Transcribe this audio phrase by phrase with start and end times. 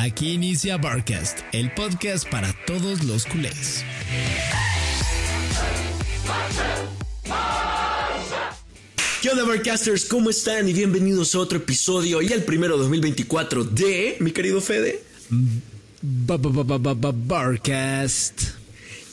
[0.00, 3.84] Aquí inicia Barcast, el podcast para todos los culés.
[9.20, 10.06] ¿Qué onda, Barcasters?
[10.06, 10.66] ¿Cómo están?
[10.70, 15.04] Y bienvenidos a otro episodio y el primero 2024 de mi querido Fede.
[16.00, 18.40] Barcast.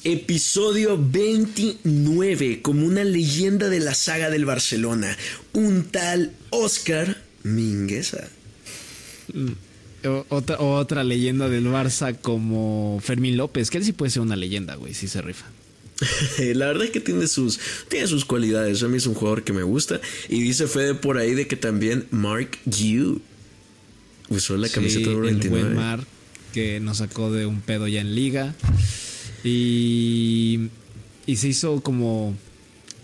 [0.06, 5.18] Episodio 29, como una leyenda de la saga del Barcelona,
[5.52, 8.30] un tal Oscar Mingueza.
[10.30, 14.76] Otra, otra leyenda del Barça como Fermín López, que él sí puede ser una leyenda,
[14.76, 15.46] güey, si se rifa.
[16.56, 18.84] La verdad es que tiene sus, tiene sus cualidades.
[18.84, 20.00] A mí es un jugador que me gusta.
[20.30, 23.22] Y dice Fede por ahí de que también Mark Yu
[24.30, 25.60] usó la camiseta número 29.
[25.60, 26.08] El buen Mark
[26.54, 28.56] que nos sacó de un pedo ya en liga.
[29.44, 30.70] Y,
[31.26, 32.36] y se hizo como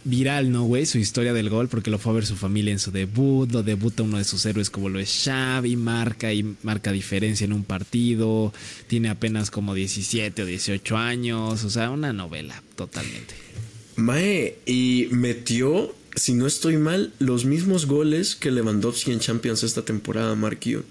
[0.06, 0.86] viral, ¿no, güey?
[0.86, 3.64] Su historia del gol, porque lo fue a ver su familia en su debut, lo
[3.64, 7.64] debuta uno de sus héroes como lo es Xavi, marca y marca diferencia en un
[7.64, 8.54] partido,
[8.88, 13.36] tiene apenas como 17 o 18 años, o sea, una novela totalmente.
[13.96, 19.86] Mae, y metió, si no estoy mal, los mismos goles que Lewandowski en Champions esta
[19.86, 20.84] temporada, Yu.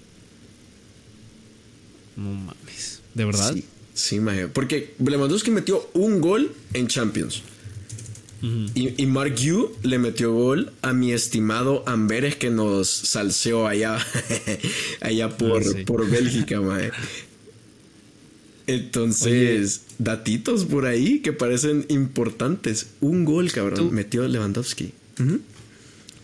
[2.15, 3.53] No mames, ¿de verdad?
[3.53, 7.43] Sí, sí mae, porque Lewandowski metió un gol en Champions.
[8.75, 13.97] Y, y, Mark Yu le metió gol a mi estimado Amberes que nos salseó allá,
[14.99, 15.85] allá por, ah, sí.
[15.85, 16.91] por Bélgica, mae.
[18.67, 22.87] Entonces, Oye, datitos por ahí que parecen importantes.
[22.99, 23.91] Un gol, cabrón, ¿tú?
[23.91, 24.91] metió Lewandowski.
[25.19, 25.39] Uh -huh.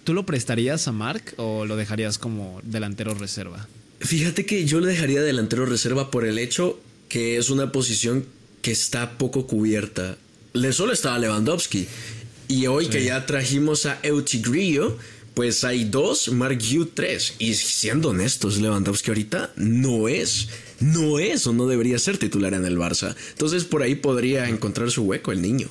[0.03, 3.69] ¿Tú lo prestarías a Mark o lo dejarías como delantero reserva?
[4.01, 8.25] Fíjate que yo lo dejaría delantero reserva por el hecho que es una posición
[8.61, 10.17] que está poco cubierta
[10.53, 11.87] le solo estaba Lewandowski.
[12.47, 12.91] Y hoy sí.
[12.91, 14.97] que ya trajimos a Eutigrillo,
[15.35, 17.35] pues hay dos, Mark Yu tres.
[17.39, 22.65] Y siendo honestos, Lewandowski ahorita no es, no es o no debería ser titular en
[22.65, 23.15] el Barça.
[23.31, 25.67] Entonces por ahí podría encontrar su hueco el niño.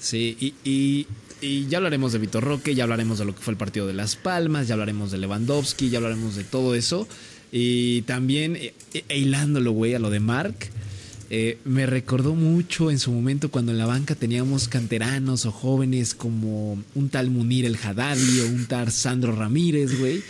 [0.00, 1.06] Sí, y, y,
[1.40, 3.92] y ya hablaremos de Vitor Roque, ya hablaremos de lo que fue el partido de
[3.92, 7.06] Las Palmas, ya hablaremos de Lewandowski, ya hablaremos de todo eso.
[7.52, 8.74] Y también, e,
[9.08, 10.56] e, hilándolo, güey, a lo de Mark.
[11.34, 16.14] Eh, me recordó mucho en su momento cuando en la banca teníamos canteranos o jóvenes
[16.14, 20.22] como un tal Munir el Haddadi o un tal Sandro Ramírez, güey.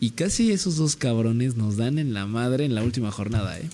[0.00, 3.68] Y casi esos dos cabrones nos dan en la madre en la última jornada, ¿eh?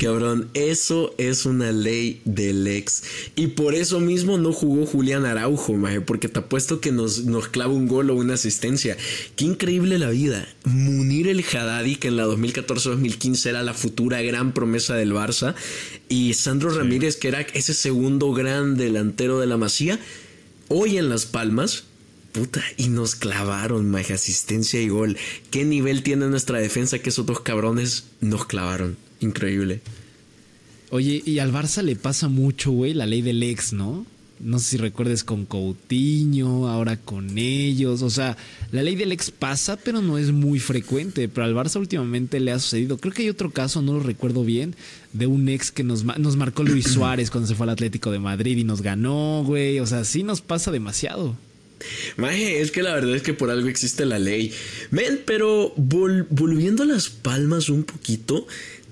[0.00, 3.02] Cabrón, eso es una ley del ex.
[3.34, 7.48] Y por eso mismo no jugó Julián Araujo, maje, porque te apuesto que nos, nos
[7.48, 8.96] clava un gol o una asistencia.
[9.36, 10.46] Qué increíble la vida.
[10.64, 15.54] Munir el Haddadi, que en la 2014-2015 era la futura gran promesa del Barça,
[16.08, 16.78] y Sandro sí.
[16.78, 19.98] Ramírez, que era ese segundo gran delantero de la Masía,
[20.68, 21.84] hoy en Las Palmas.
[22.32, 25.16] Puta, y nos clavaron, maje, asistencia y gol.
[25.50, 28.98] ¿Qué nivel tiene nuestra defensa que esos dos cabrones nos clavaron?
[29.20, 29.80] Increíble.
[30.90, 34.06] Oye, y al Barça le pasa mucho, güey, la ley del ex, ¿no?
[34.38, 38.02] No sé si recuerdes con Coutinho, ahora con ellos.
[38.02, 38.36] O sea,
[38.70, 41.26] la ley del ex pasa, pero no es muy frecuente.
[41.28, 42.98] Pero al Barça últimamente le ha sucedido.
[42.98, 44.76] Creo que hay otro caso, no lo recuerdo bien,
[45.14, 48.18] de un ex que nos, nos marcó Luis Suárez cuando se fue al Atlético de
[48.18, 49.80] Madrid y nos ganó, güey.
[49.80, 51.34] O sea, sí nos pasa demasiado.
[52.16, 54.52] Maje, es que la verdad es que por algo existe la ley.
[54.90, 58.46] Men, pero vol volviendo a las palmas un poquito,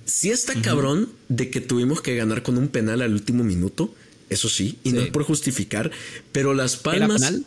[0.04, 0.62] sí está uh -huh.
[0.62, 3.94] cabrón de que tuvimos que ganar con un penal al último minuto.
[4.30, 4.96] Eso sí, y sí.
[4.96, 5.90] no es por justificar,
[6.32, 7.20] pero las palmas.
[7.20, 7.44] ¿Era penal?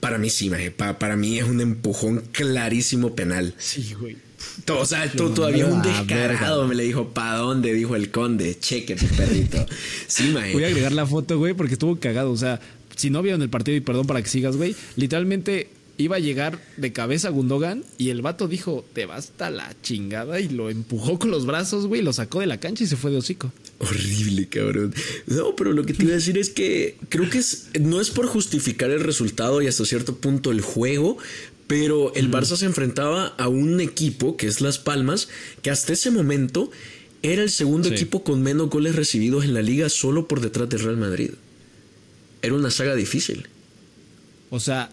[0.00, 0.70] Para mí sí, maje.
[0.70, 3.54] Pa para mí es un empujón clarísimo penal.
[3.58, 4.16] Sí, güey.
[4.68, 6.66] O sea, tú, todavía un descargado verga.
[6.68, 7.72] me le dijo, ¿pa dónde?
[7.72, 9.66] Dijo el conde, cheque tu perrito.
[10.06, 10.52] Sí, maje.
[10.52, 12.30] Voy a agregar la foto, güey, porque estuvo cagado.
[12.30, 12.60] O sea,
[12.96, 16.60] si no vieron el partido, y perdón para que sigas, güey, literalmente iba a llegar
[16.76, 21.18] de cabeza Gundogan y el vato dijo, te vas hasta la chingada y lo empujó
[21.18, 23.52] con los brazos, güey, lo sacó de la cancha y se fue de hocico.
[23.78, 24.94] Horrible, cabrón.
[25.26, 28.10] No, pero lo que te iba a decir es que creo que es, no es
[28.10, 31.16] por justificar el resultado y hasta cierto punto el juego,
[31.66, 32.30] pero el.
[32.30, 35.28] Barça se enfrentaba a un equipo que es Las Palmas,
[35.62, 36.70] que hasta ese momento
[37.22, 37.94] era el segundo sí.
[37.94, 41.30] equipo con menos goles recibidos en la liga solo por detrás del Real Madrid.
[42.42, 43.48] Era una saga difícil.
[44.50, 44.90] O sea,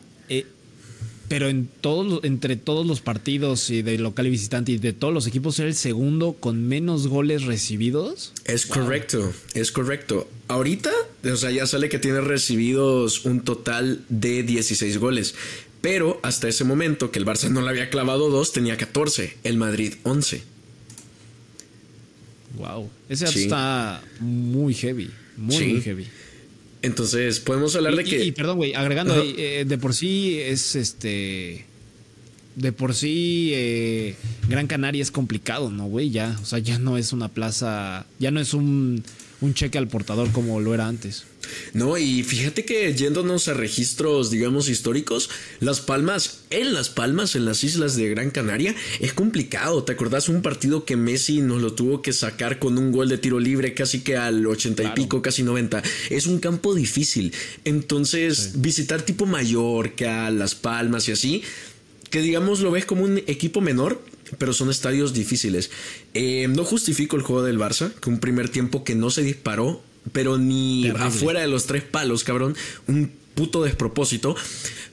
[1.31, 5.13] pero en todos, entre todos los partidos y de local y visitante y de todos
[5.13, 8.33] los equipos era el segundo con menos goles recibidos.
[8.43, 8.79] Es wow.
[8.79, 10.29] correcto, es correcto.
[10.49, 10.91] Ahorita,
[11.23, 15.33] o sea, ya sale que tiene recibidos un total de 16 goles.
[15.79, 19.55] Pero hasta ese momento que el Barça no le había clavado dos, tenía 14, el
[19.55, 20.43] Madrid 11.
[22.57, 23.43] Wow, ese sí.
[23.43, 25.65] está muy heavy, muy, sí.
[25.67, 26.07] muy heavy.
[26.81, 28.25] Entonces, podemos hablar y, de que.
[28.25, 31.65] Y, perdón, güey, agregando ahí, eh, de por sí es este.
[32.55, 34.15] de por sí eh,
[34.49, 36.09] Gran Canaria es complicado, ¿no, güey?
[36.09, 39.03] Ya, o sea, ya no es una plaza, ya no es un,
[39.41, 41.25] un cheque al portador como lo era antes.
[41.73, 45.29] No, y fíjate que yéndonos a registros, digamos, históricos,
[45.59, 49.83] Las Palmas, en Las Palmas, en las islas de Gran Canaria, es complicado.
[49.83, 53.17] ¿Te acordás un partido que Messi nos lo tuvo que sacar con un gol de
[53.17, 55.81] tiro libre casi que al ochenta y pico, casi 90?
[56.09, 57.33] Es un campo difícil.
[57.65, 61.43] Entonces, visitar tipo Mallorca, Las Palmas y así,
[62.09, 64.03] que digamos lo ves como un equipo menor,
[64.37, 65.71] pero son estadios difíciles.
[66.13, 69.83] Eh, no justifico el juego del Barça, que un primer tiempo que no se disparó,
[70.11, 72.55] pero ni afuera de los tres palos, cabrón,
[72.87, 74.35] un puto despropósito.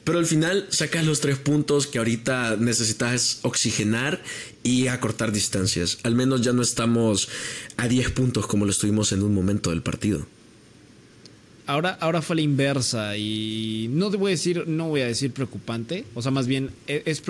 [0.05, 4.23] Pero al final sacas los tres puntos que ahorita necesitas oxigenar
[4.63, 5.99] y acortar distancias.
[6.03, 7.29] Al menos ya no estamos
[7.77, 10.27] a 10 puntos como lo estuvimos en un momento del partido.
[11.69, 15.33] Ahora, ahora fue la inversa y no te voy a decir, no voy a decir
[15.33, 17.21] preocupante, o sea, más bien e, es,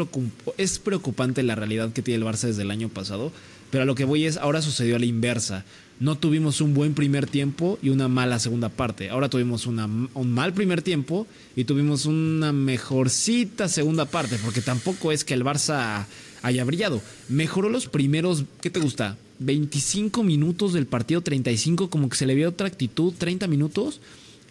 [0.78, 3.32] preocupante la realidad que tiene el Barça desde el año pasado,
[3.72, 5.64] pero a lo que voy es, ahora sucedió a la inversa.
[5.98, 9.10] No tuvimos un buen primer tiempo y una mala segunda parte.
[9.10, 11.26] Ahora tuvimos una, un mal primer tiempo
[11.56, 16.06] y tuvimos una mejorcita segunda parte, porque tampoco es que el Barça
[16.42, 17.02] haya brillado.
[17.28, 19.16] Mejoró los primeros, ¿qué te gusta?
[19.40, 24.00] 25 minutos del partido, 35, como que se le vio otra actitud, 30 minutos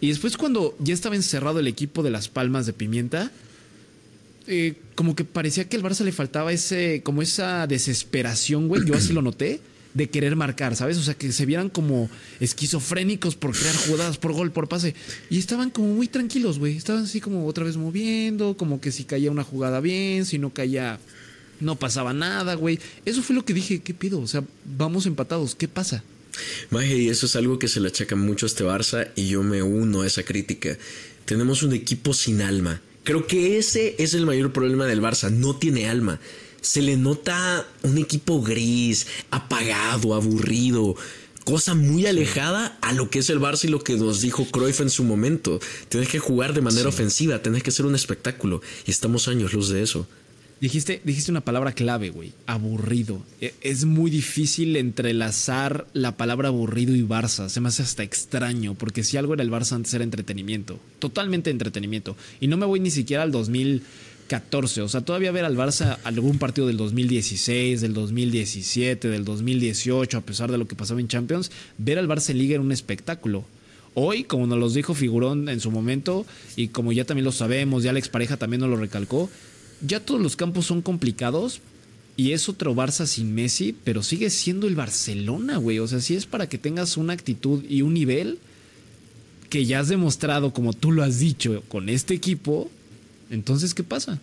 [0.00, 3.32] y después cuando ya estaba encerrado el equipo de las Palmas de Pimienta,
[4.46, 8.84] eh, como que parecía que al Barça le faltaba ese, como esa desesperación, güey.
[8.86, 9.60] Yo así lo noté
[9.92, 10.96] de querer marcar, ¿sabes?
[10.96, 12.08] O sea, que se vieran como
[12.40, 14.94] esquizofrénicos por crear jugadas, por gol, por pase.
[15.28, 16.76] Y estaban como muy tranquilos, güey.
[16.76, 20.50] Estaban así como otra vez moviendo, como que si caía una jugada bien, si no
[20.50, 20.98] caía,
[21.60, 22.78] no pasaba nada, güey.
[23.04, 24.20] Eso fue lo que dije, ¿qué pido?
[24.20, 26.04] O sea, vamos empatados, ¿qué pasa?
[26.70, 29.42] Maje, y eso es algo que se le achaca mucho a este Barça y yo
[29.42, 30.76] me uno a esa crítica.
[31.24, 32.80] Tenemos un equipo sin alma.
[33.04, 36.20] Creo que ese es el mayor problema del Barça, no tiene alma.
[36.60, 40.96] Se le nota un equipo gris, apagado, aburrido,
[41.44, 44.80] cosa muy alejada a lo que es el Barça y lo que nos dijo Cruyff
[44.80, 45.60] en su momento.
[45.88, 49.70] Tienes que jugar de manera ofensiva, tienes que ser un espectáculo y estamos años luz
[49.70, 50.06] de eso.
[50.60, 52.32] Dijiste, dijiste una palabra clave, güey.
[52.46, 53.22] Aburrido.
[53.40, 57.48] E, es muy difícil entrelazar la palabra aburrido y Barça.
[57.48, 60.80] Se me hace hasta extraño, porque si algo era el Barça antes era entretenimiento.
[60.98, 62.16] Totalmente entretenimiento.
[62.40, 64.82] Y no me voy ni siquiera al 2014.
[64.82, 70.22] O sea, todavía ver al Barça algún partido del 2016, del 2017, del 2018, a
[70.22, 73.44] pesar de lo que pasaba en Champions, ver al Barça en Liga era un espectáculo.
[73.94, 76.26] Hoy, como nos lo dijo Figurón en su momento,
[76.56, 79.30] y como ya también lo sabemos, ya la expareja también nos lo recalcó,
[79.80, 81.60] ya todos los campos son complicados
[82.16, 85.78] y es otro Barça sin Messi, pero sigue siendo el Barcelona, güey.
[85.78, 88.38] O sea, si es para que tengas una actitud y un nivel
[89.48, 92.70] que ya has demostrado, como tú lo has dicho, con este equipo,
[93.30, 94.20] entonces, ¿qué pasa?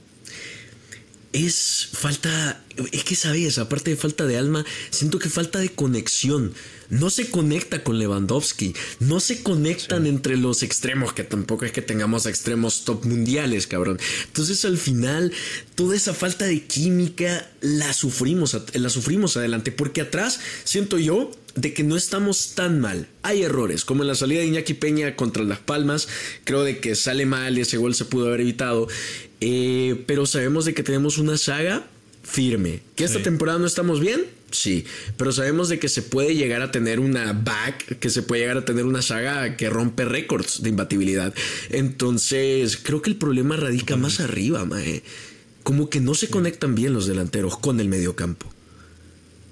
[1.36, 6.54] Es falta, es que sabes, aparte de falta de alma, siento que falta de conexión
[6.90, 11.82] no se conecta con Lewandowski, no se conectan entre los extremos, que tampoco es que
[11.82, 14.00] tengamos extremos top mundiales, cabrón.
[14.28, 15.34] Entonces al final,
[15.76, 21.74] toda esa falta de química la sufrimos, la sufrimos adelante, porque atrás siento yo de
[21.74, 23.08] que no estamos tan mal.
[23.24, 26.08] Hay errores, como en la salida de Iñaki Peña contra Las Palmas,
[26.44, 28.88] creo de que sale mal y ese gol se pudo haber evitado,
[29.42, 31.88] eh, pero sabemos de que tenemos una saga
[32.24, 32.82] firme.
[32.96, 34.26] ¿Que esta temporada no estamos bien?
[34.52, 34.86] Sí,
[35.18, 38.58] pero sabemos de que se puede llegar a tener una back, que se puede llegar
[38.58, 41.34] a tener una saga que rompe récords de imbatibilidad.
[41.70, 45.04] Entonces, creo que el problema radica más arriba, mae.
[45.64, 48.55] Como que no se conectan bien los delanteros con el mediocampo.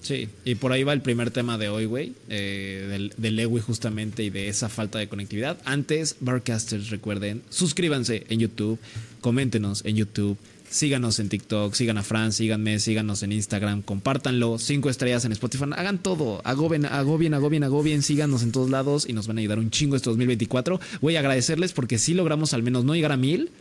[0.03, 4.23] Sí, y por ahí va el primer tema de hoy, güey, eh, del, del justamente
[4.23, 5.57] y de esa falta de conectividad.
[5.63, 8.79] Antes, Barcasters, recuerden, suscríbanse en YouTube,
[9.21, 10.37] coméntenos en YouTube,
[10.73, 15.65] Síganos en TikTok, sigan a Fran, síganme, síganos en Instagram, compártanlo, cinco estrellas en Spotify,
[15.75, 19.13] hagan todo, hago bien, hago bien, hago bien, hago bien, síganos en todos lados y
[19.13, 20.79] nos van a ayudar un chingo este 2024.
[20.99, 23.51] Voy a agradecerles porque sí logramos al menos no llegar a mil,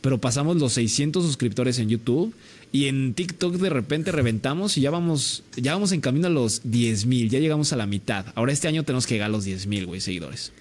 [0.00, 2.34] pero pasamos los 600 suscriptores en YouTube
[2.72, 6.62] y en TikTok de repente reventamos y ya vamos, ya vamos en camino a los
[6.64, 8.24] 10 mil, ya llegamos a la mitad.
[8.34, 10.52] Ahora este año tenemos que llegar a los 10 mil, güey, seguidores.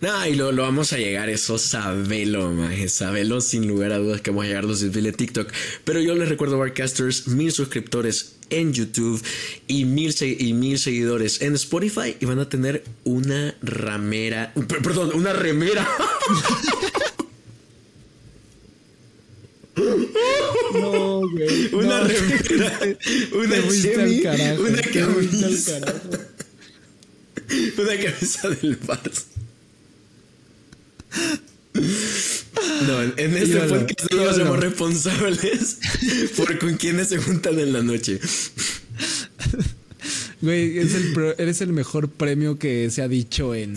[0.00, 4.30] No, y lo, vamos a llegar, eso sabelo, maje, sabelo sin lugar a dudas que
[4.30, 5.52] vamos a llegar a los 10 de TikTok.
[5.84, 9.22] Pero yo les recuerdo, Barcasters, mil suscriptores en YouTube
[9.68, 15.32] y mil, y mil seguidores en Spotify y van a tener una ramera, perdón, una
[15.32, 15.86] remera.
[19.76, 21.74] No, güey.
[21.74, 22.78] Una remera.
[23.32, 24.20] Una chemi,
[24.58, 25.80] una camisa.
[27.78, 29.24] Una camisa del Barça.
[32.86, 35.78] No, en este podcast no somos responsables
[36.36, 38.20] por con quienes se juntan en la noche.
[40.42, 43.74] Güey, eres el mejor premio que se ha dicho en,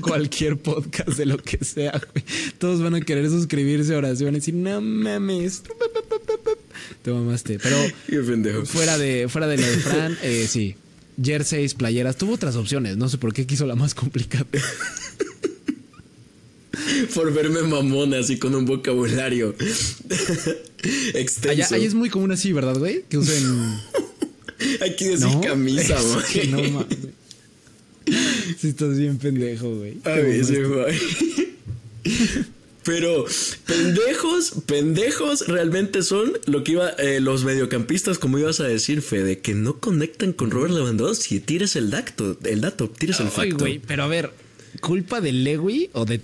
[0.00, 2.24] cualquier podcast de lo que sea, güey.
[2.58, 5.62] Todos van a querer suscribirse a oraciones y no mames.
[7.02, 7.58] Te mamaste.
[7.58, 7.76] Pero
[8.64, 10.74] fuera de, fuera de lo de Fran, eh, sí.
[11.22, 12.16] Jerseys, playeras.
[12.16, 12.96] Tuvo otras opciones.
[12.96, 14.46] No sé por qué quiso la más complicada.
[17.14, 19.54] por verme mamón así con un vocabulario
[21.14, 21.74] extenso.
[21.74, 23.04] Allá, es muy común así, ¿verdad, güey?
[23.08, 23.80] Que usen
[24.80, 25.96] Hay que decir camisa,
[26.34, 26.48] güey.
[26.48, 26.98] No mames.
[28.58, 29.98] Si estás bien pendejo, güey.
[30.04, 30.98] A veces, güey.
[32.84, 33.26] Pero
[33.66, 39.40] pendejos, pendejos realmente son lo que iba eh, los mediocampistas, como ibas a decir, Fede,
[39.40, 41.40] que no conectan con Robert Lewandowski.
[41.40, 43.58] Tires el dato, el dato, tires el facto.
[43.58, 44.32] güey, pero a ver,
[44.80, 46.18] culpa de Lewy o de,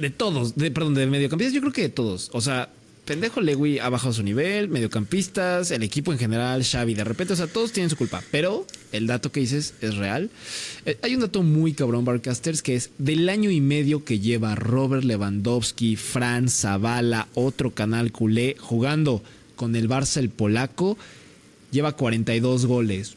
[0.00, 2.30] de todos, de, perdón, de mediocampistas, yo creo que de todos.
[2.32, 2.72] O sea,
[3.08, 7.36] pendejo Lewy ha bajado su nivel, mediocampistas, el equipo en general, Xavi, de repente, o
[7.36, 10.28] sea, todos tienen su culpa, pero el dato que dices es real.
[10.84, 14.54] Eh, hay un dato muy cabrón, Barcasters, que es del año y medio que lleva
[14.56, 19.22] Robert Lewandowski, Fran Zavala, otro canal culé, jugando
[19.56, 20.98] con el Barça el polaco,
[21.70, 23.14] lleva 42 goles.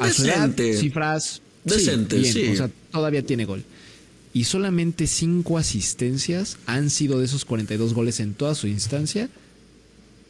[0.00, 0.76] Decente.
[0.76, 1.40] cifras...
[1.62, 2.48] Decente, sí.
[2.48, 3.62] O sea, todavía tiene gol
[4.32, 9.28] y solamente cinco asistencias han sido de esos 42 goles en toda su instancia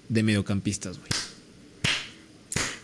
[0.08, 1.08] de mediocampistas, güey.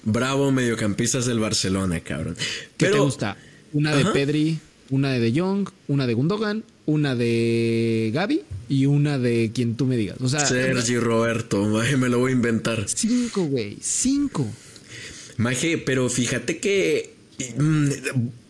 [0.04, 2.36] Bravo, mediocampistas del Barcelona, cabrón.
[2.76, 3.36] ¿Qué te gusta?
[3.72, 4.58] Una de Pedri,
[4.90, 9.84] una de De Jong, una de Gundogan, una de Gaby y una de quien tú
[9.84, 10.16] me digas.
[10.20, 11.64] O sea, Sergi Roberto,
[11.98, 12.86] me lo voy a inventar.
[12.88, 14.46] Cinco, güey, cinco.
[15.36, 17.17] Maje, pero fíjate que
[17.56, 17.90] Mm,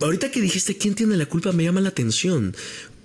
[0.00, 2.54] ahorita que dijiste quién tiene la culpa me llama la atención.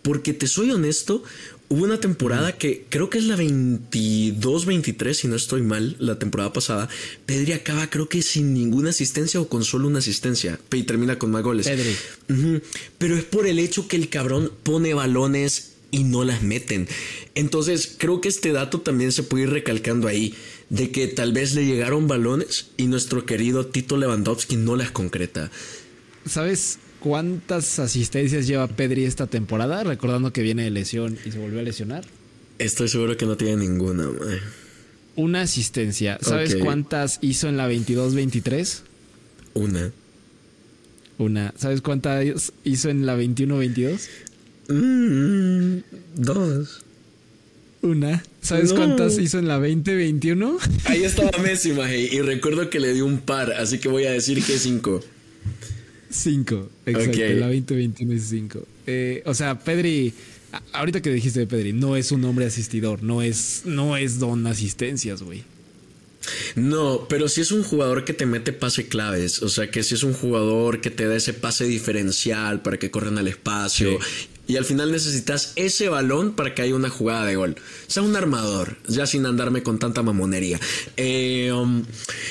[0.01, 1.23] Porque te soy honesto,
[1.69, 6.51] hubo una temporada que creo que es la 22-23, si no estoy mal, la temporada
[6.51, 6.89] pasada.
[7.25, 10.59] Pedri acaba creo que sin ninguna asistencia o con solo una asistencia.
[10.71, 11.69] Y termina con más goles.
[12.97, 16.87] Pero es por el hecho que el cabrón pone balones y no las meten.
[17.35, 20.33] Entonces creo que este dato también se puede ir recalcando ahí
[20.69, 25.51] de que tal vez le llegaron balones y nuestro querido Tito Lewandowski no las concreta.
[26.25, 29.83] ¿Sabes cuántas asistencias lleva Pedri esta temporada?
[29.83, 32.05] Recordando que viene de lesión y se volvió a lesionar.
[32.59, 34.09] Estoy seguro que no tiene ninguna.
[35.15, 36.17] Una asistencia.
[36.21, 38.81] ¿Sabes cuántas hizo en la 22-23?
[39.53, 39.91] Una.
[41.17, 41.53] Una.
[41.57, 44.07] ¿Sabes cuántas hizo en la 21-22?
[44.69, 45.79] Mm,
[46.15, 46.82] dos.
[47.83, 48.23] Una.
[48.41, 50.57] ¿Sabes cuántas hizo en la 2021?
[50.85, 51.73] Ahí estaba Messi,
[52.11, 55.01] Y recuerdo que le dio un par, así que voy a decir que cinco.
[56.09, 57.19] Cinco, exacto.
[57.19, 58.65] La 2021 es cinco.
[58.87, 60.13] Eh, o sea, Pedri.
[60.71, 64.45] Ahorita que dijiste de Pedri, no es un hombre asistidor, no es, no es don
[64.47, 65.43] asistencias, güey.
[66.55, 69.41] No, pero sí es un jugador que te mete pase claves.
[69.41, 72.91] O sea, que sí es un jugador que te da ese pase diferencial para que
[72.91, 73.99] corran al espacio
[74.45, 77.55] y al final necesitas ese balón para que haya una jugada de gol.
[77.87, 80.59] O sea, un armador, ya sin andarme con tanta mamonería.
[80.97, 81.83] Eh, um,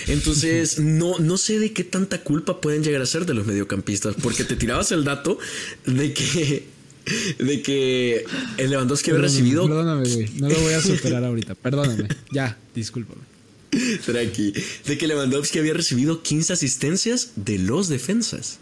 [0.08, 4.14] entonces, no, no sé de qué tanta culpa pueden llegar a ser de los mediocampistas,
[4.22, 5.38] porque te tirabas el dato
[5.86, 6.72] de que
[7.38, 8.24] de que
[8.58, 9.66] el Lewandowski había recibido.
[9.66, 10.28] Perdóname, güey.
[10.36, 11.54] No lo voy a superar ahorita.
[11.54, 12.08] Perdóname.
[12.30, 13.22] Ya, discúlpame.
[14.22, 14.52] aquí.
[14.86, 18.58] De que Lewandowski había recibido 15 asistencias de los defensas.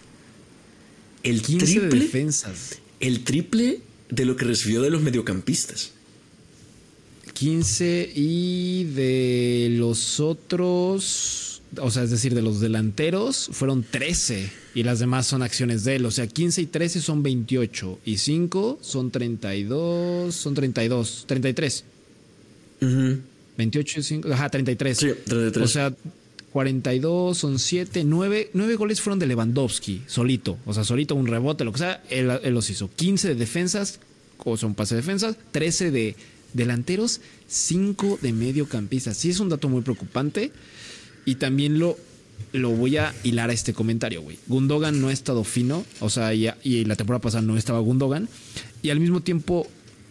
[1.22, 3.80] El 15 triple, de defensas el triple
[4.10, 5.92] de lo que recibió de los mediocampistas.
[7.32, 14.82] 15 y de los otros, o sea, es decir, de los delanteros fueron 13 y
[14.82, 18.78] las demás son acciones de él, o sea, 15 y 13 son 28 y 5
[18.82, 21.84] son 32, son 32, 33.
[23.56, 24.98] 28 y 5, ajá, 33.
[24.98, 25.64] Sí, 33.
[25.64, 25.94] O sea,
[26.52, 30.58] 42, son 7, 9, 9 goles fueron de Lewandowski, solito.
[30.66, 32.90] O sea, solito, un rebote, lo que sea, él, los hizo.
[32.94, 34.00] 15 de defensas,
[34.38, 36.16] o son pase de defensas, 13 de
[36.52, 39.16] delanteros, 5 de mediocampistas.
[39.16, 40.50] Sí es un dato muy preocupante
[41.24, 41.96] y también lo,
[42.52, 44.38] lo voy a hilar a este comentario, güey.
[44.48, 48.28] Gundogan no ha estado fino, o sea, y, y la temporada pasada no estaba Gundogan.
[48.82, 49.68] Y al mismo tiempo,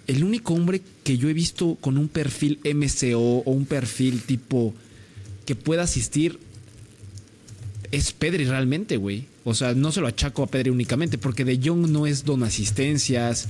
[0.08, 4.74] el único hombre que yo he visto con un perfil MCO o un perfil tipo
[5.50, 6.38] que pueda asistir
[7.92, 9.26] es Pedri realmente, güey.
[9.46, 12.44] O sea, no se lo achaco a Pedri únicamente, porque De Jong no es don
[12.44, 13.48] asistencias.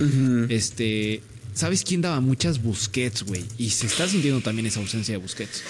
[0.48, 1.22] Este.
[1.54, 3.44] ¿Sabes quién daba muchas Busquets, güey?
[3.58, 5.62] Y se está sintiendo también esa ausencia de Busquets.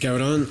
[0.00, 0.48] Cabrón,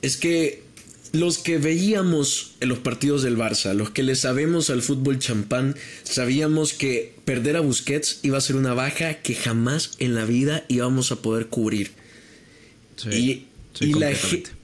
[0.00, 0.62] es que
[1.10, 5.74] los que veíamos en los partidos del Barça, los que le sabemos al fútbol champán,
[6.04, 10.64] sabíamos que perder a Busquets iba a ser una baja que jamás en la vida
[10.68, 11.90] íbamos a poder cubrir.
[13.10, 13.46] y,
[13.80, 14.10] la,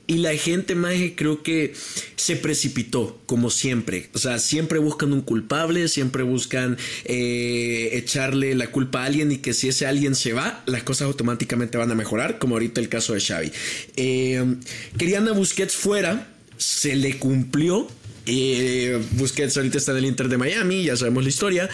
[0.06, 1.74] y, la, gente más creo que
[2.16, 4.10] se precipitó, como siempre.
[4.14, 9.38] O sea, siempre buscan un culpable, siempre buscan eh, echarle la culpa a alguien y
[9.38, 12.88] que si ese alguien se va, las cosas automáticamente van a mejorar, como ahorita el
[12.88, 13.52] caso de Xavi.
[13.96, 14.56] Eh,
[14.98, 17.88] querían a Busquets fuera se le cumplió.
[18.26, 21.68] Eh, Busquets ahorita está en el Inter de Miami, ya sabemos la historia.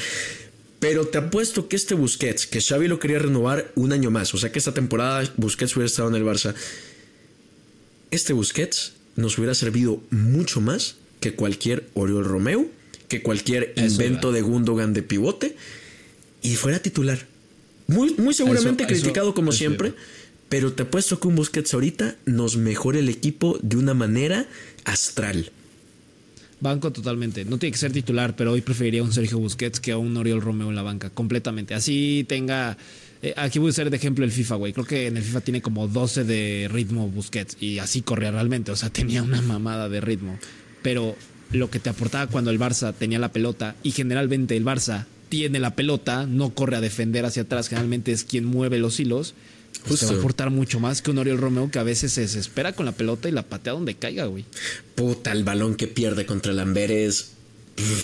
[0.79, 4.39] Pero te apuesto que este Busquets, que Xavi lo quería renovar un año más, o
[4.39, 6.55] sea que esta temporada Busquets hubiera estado en el Barça.
[8.11, 12.67] Este Busquets nos hubiera servido mucho más que cualquier Oriol Romeo,
[13.09, 15.57] que cualquier invento de Gundogan de pivote
[16.43, 17.27] y fuera titular.
[17.87, 19.95] Muy, muy seguramente criticado como siempre,
[20.49, 24.47] pero te apuesto que un Busquets ahorita nos mejora el equipo de una manera
[24.85, 25.51] astral.
[26.61, 27.45] Banco totalmente.
[27.45, 30.17] No tiene que ser titular, pero hoy preferiría a un Sergio Busquets que a un
[30.17, 31.75] Oriol Romeo en la banca, completamente.
[31.75, 32.77] Así tenga.
[33.23, 34.73] Eh, aquí voy a usar de ejemplo el FIFA, güey.
[34.73, 38.73] Creo que en el FIFA tiene como 12 de ritmo Busquets y así corría realmente.
[38.73, 40.39] O sea, tenía una mamada de ritmo.
[40.83, 41.17] Pero
[41.53, 45.61] lo que te aportaba cuando el Barça tenía la pelota y generalmente el Barça tiene
[45.61, 49.35] la pelota, no corre a defender hacia atrás, generalmente es quien mueve los hilos
[49.87, 52.73] pues va a aportar mucho más que un Oriol Romeo que a veces se desespera
[52.73, 54.45] con la pelota y la patea donde caiga, güey.
[54.95, 57.33] Puta, el balón que pierde contra el Amberes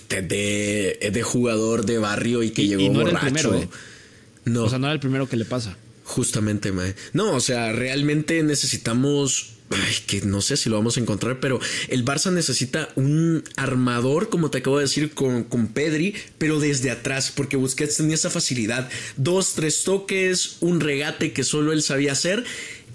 [0.08, 3.68] de, de, jugador de barrio y que llegó y no Era el primero, ¿eh?
[4.46, 4.64] No.
[4.64, 5.76] O sea, no era el primero que le pasa.
[6.04, 6.94] Justamente, mae.
[7.12, 11.58] No, o sea, realmente necesitamos Ay, que no sé si lo vamos a encontrar, pero
[11.88, 16.92] el Barça necesita un armador, como te acabo de decir, con, con Pedri, pero desde
[16.92, 18.88] atrás, porque Busquets tenía esa facilidad.
[19.16, 22.44] Dos, tres toques, un regate que solo él sabía hacer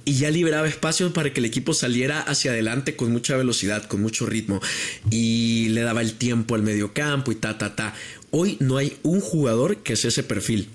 [0.05, 4.01] y ya liberaba espacio para que el equipo saliera hacia adelante con mucha velocidad, con
[4.01, 4.61] mucho ritmo
[5.09, 7.93] y le daba el tiempo al medio campo y ta, ta, ta.
[8.31, 10.69] Hoy no hay un jugador que sea ese perfil.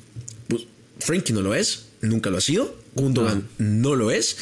[0.98, 2.76] Frankie no lo es, nunca lo ha sido.
[2.94, 4.38] Gundogan no lo es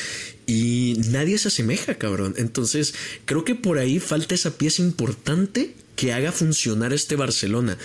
[0.46, 2.34] y nadie se asemeja, cabrón.
[2.37, 2.94] Entonces,
[3.25, 7.78] creo que por ahí falta esa pieza importante que haga funcionar este Barcelona.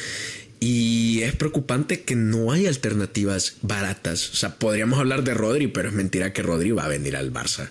[0.60, 4.30] Y es preocupante que no hay alternativas baratas.
[4.32, 7.32] O sea, podríamos hablar de Rodri, pero es mentira que Rodri va a venir al
[7.32, 7.70] Barça.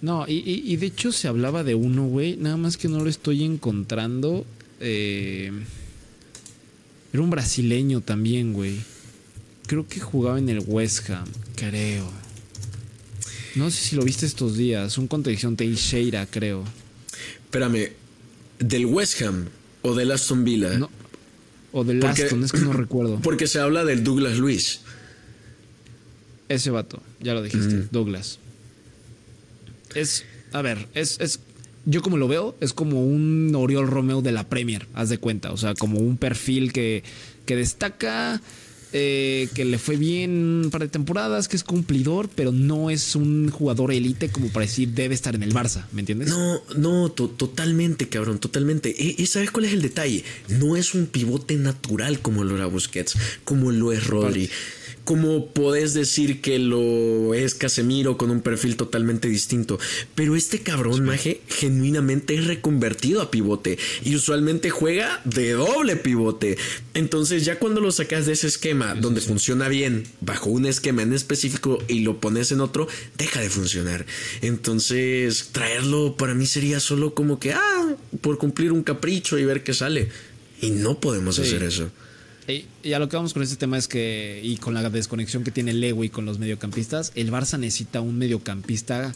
[0.00, 2.36] No, y, de hecho se hablaba de uno, güey.
[2.36, 4.46] Nada más que no lo estoy encontrando.
[4.78, 5.50] Eh,
[7.12, 8.76] era un brasileño también, güey.
[9.68, 12.10] Creo que jugaba en el West Ham, creo.
[13.54, 14.96] No sé si lo viste estos días.
[14.96, 16.64] Un contradicción Teixeira, creo.
[17.44, 17.92] Espérame.
[18.58, 19.44] ¿Del West Ham
[19.82, 20.78] o del Aston Villa?
[20.78, 20.90] No.
[21.72, 23.20] O del Aston, es que no recuerdo.
[23.20, 24.80] Porque se habla del Douglas Luis.
[26.48, 27.88] Ese vato, ya lo dijiste, mm.
[27.90, 28.38] Douglas.
[29.94, 31.40] Es, a ver, es, es,
[31.84, 35.52] yo como lo veo, es como un Oriol Romeo de la Premier, haz de cuenta.
[35.52, 37.04] O sea, como un perfil que,
[37.44, 38.40] que destaca
[38.92, 43.14] eh, que le fue bien un par de temporadas, que es cumplidor, pero no es
[43.14, 46.28] un jugador élite como para decir debe estar en el Barça, ¿me entiendes?
[46.30, 48.94] No, no, totalmente, cabrón, totalmente.
[48.96, 50.24] Y, ¿sabes cuál es el detalle?
[50.48, 54.50] No es un pivote natural como lo era Busquets, como lo es Rodri
[55.08, 59.78] como podés decir que lo es Casemiro con un perfil totalmente distinto.
[60.14, 66.58] Pero este cabrón, Maje, genuinamente es reconvertido a pivote y usualmente juega de doble pivote.
[66.92, 71.14] Entonces, ya cuando lo sacas de ese esquema donde funciona bien bajo un esquema en
[71.14, 74.04] específico y lo pones en otro, deja de funcionar.
[74.42, 79.62] Entonces, traerlo para mí sería solo como que, ah, por cumplir un capricho y ver
[79.62, 80.10] qué sale.
[80.60, 81.90] Y no podemos hacer eso.
[82.48, 85.50] Y a lo que vamos con este tema es que, y con la desconexión que
[85.50, 89.12] tiene y con los mediocampistas, el Barça necesita un mediocampista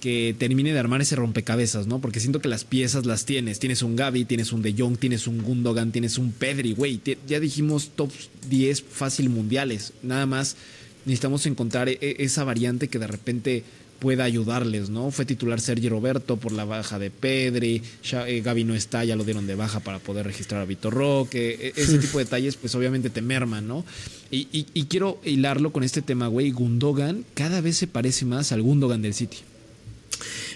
[0.00, 2.00] que termine de armar ese rompecabezas, ¿no?
[2.00, 3.58] Porque siento que las piezas las tienes.
[3.58, 7.00] Tienes un Gaby, tienes un De Jong, tienes un Gundogan, tienes un Pedri, güey.
[7.28, 8.10] Ya dijimos top
[8.48, 9.92] 10 fácil mundiales.
[10.02, 10.56] Nada más
[11.04, 13.64] necesitamos encontrar e-, esa variante que de repente
[14.02, 15.12] pueda ayudarles, ¿no?
[15.12, 19.14] Fue titular Sergi Roberto por la baja de Pedri, ya, eh, Gaby no está, ya
[19.14, 22.56] lo dieron de baja para poder registrar a Vitor Roque, e, ese tipo de detalles
[22.56, 23.84] pues obviamente te merman, ¿no?
[24.32, 28.62] Y, y quiero hilarlo con este tema, güey, Gundogan cada vez se parece más al
[28.62, 29.36] Gundogan del City.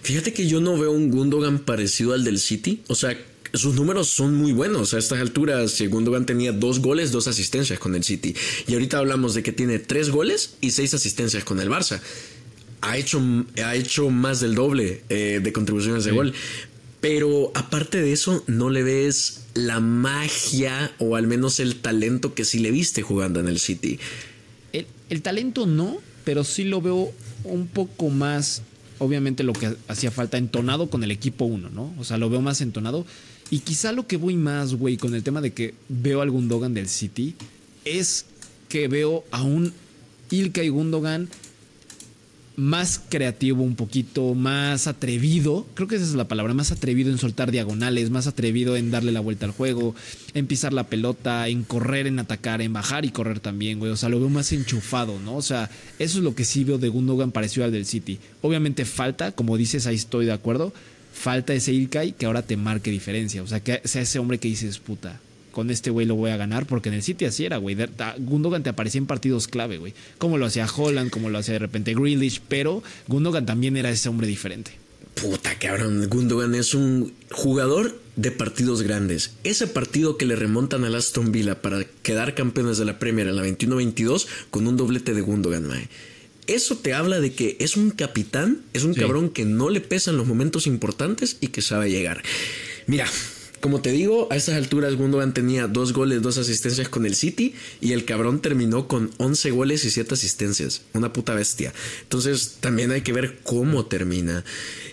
[0.03, 3.17] Fíjate que yo no veo un Gundogan parecido al del City, o sea,
[3.53, 4.93] sus números son muy buenos.
[4.93, 8.35] A estas alturas, Gundogan tenía dos goles, dos asistencias con el City.
[8.67, 12.01] Y ahorita hablamos de que tiene tres goles y seis asistencias con el Barça
[12.87, 13.23] ha hecho,
[13.65, 16.33] ha hecho más del doble eh, de contribuciones de gol.
[17.01, 22.45] Pero aparte de eso, no le ves la magia o al menos el talento que
[22.45, 23.99] sí le viste jugando en el City.
[25.09, 27.13] El, talento no, pero sí lo veo
[27.45, 28.63] un poco más
[28.99, 31.95] obviamente lo que hacía falta entonado con el equipo 1, ¿no?
[31.99, 33.05] O sea, lo veo más entonado.
[33.51, 36.75] Y quizá lo que voy más, güey, con el tema de que veo algún Dogan
[36.75, 37.35] del City,
[37.85, 38.25] es
[38.69, 39.73] que veo a un
[40.31, 41.29] Ilkay Gundogan
[42.57, 47.19] más creativo un poquito, más atrevido, creo que esa es la palabra, más atrevido en
[47.19, 49.95] soltar diagonales, más atrevido en darle la vuelta al juego,
[50.33, 53.93] en pisar la pelota, en correr, en atacar, en bajar y correr también, güey.
[53.93, 55.37] O sea, lo veo más enchufado, ¿no?
[55.37, 58.19] O sea, eso es lo que sí veo de Gundogan parecido al del City.
[58.41, 60.73] Obviamente falta, como dices, ahí estoy de acuerdo,
[61.13, 63.43] falta ese Ilkay que ahora te marque diferencia.
[63.43, 65.21] O sea, que sea ese hombre que dices, puta,
[65.57, 67.79] con este güey lo voy a ganar, porque en el City así era, güey.
[68.19, 69.95] Gundogan te aparecía en partidos clave, güey.
[70.19, 74.11] Como lo hacía Holland, como lo hacía de repente Grealish, pero Gundogan también era ese
[74.11, 74.73] hombre diferente.
[75.15, 79.33] Puta cabrón, Gundogan es un jugador de partidos grandes.
[79.45, 83.37] Ese partido que le remontan al Aston Villa para quedar campeones de la Premier en
[83.37, 85.89] la 21-22 con un doblete de Gundogan, mae.
[86.47, 90.19] Eso te habla de que es un capitán, es un cabrón que no le pesan
[90.19, 92.23] los momentos importantes y que sabe llegar.
[92.87, 93.07] Mira,
[93.67, 97.53] como te digo, a estas alturas Gundogan tenía dos goles, dos asistencias con el City
[97.81, 100.83] y el cabrón terminó con 11 goles y 7 asistencias.
[100.93, 101.75] Una puta bestia.
[102.03, 104.45] Entonces también hay que ver cómo termina.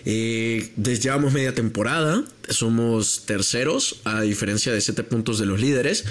[0.04, 6.04] Eh, llevamos media temporada, somos terceros a diferencia de 7 puntos de los líderes.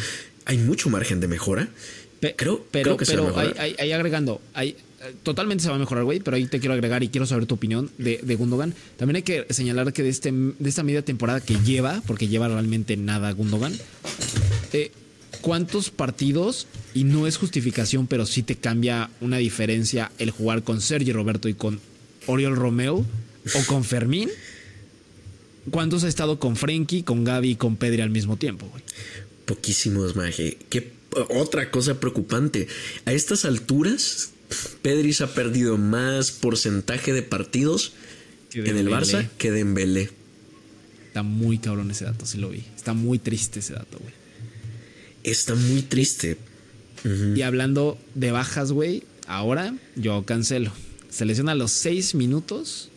[0.46, 1.68] Hay mucho margen de mejora.
[2.38, 4.78] creo, pero, que pero ahí agregando, hay,
[5.24, 7.56] totalmente se va a mejorar, güey, pero ahí te quiero agregar y quiero saber tu
[7.56, 8.74] opinión de, Gundogan.
[8.98, 12.48] También hay que señalar que de, este, de esta media temporada que lleva, porque lleva
[12.48, 13.74] realmente nada Gundogan,
[14.72, 14.92] eh,
[15.42, 20.82] ¿cuántos partidos, y no es justificación, pero sí te cambia una diferencia el jugar con
[20.82, 21.80] Sergio Roberto y con
[22.28, 24.30] Oriol Romeo o con Fermín?
[25.72, 28.84] ¿Cuántos ha estado con Frenkie, con Gaby y con Pedri al mismo tiempo, güey?
[29.46, 30.58] Poquísimos, Maje.
[30.70, 30.92] ¿Qué
[31.30, 32.68] otra cosa preocupante.
[33.06, 34.33] A estas alturas,
[34.82, 37.94] Pedri se ha perdido más porcentaje de partidos
[38.54, 40.10] en el Barça que de Dembélé.
[41.08, 42.64] Está muy cabrón ese dato, sí lo vi.
[42.76, 44.14] Está muy triste ese dato, güey.
[45.24, 46.38] Está muy triste.
[47.36, 50.72] Y hablando de bajas, güey, ahora yo cancelo.
[51.10, 52.90] Se lesiona a los seis minutos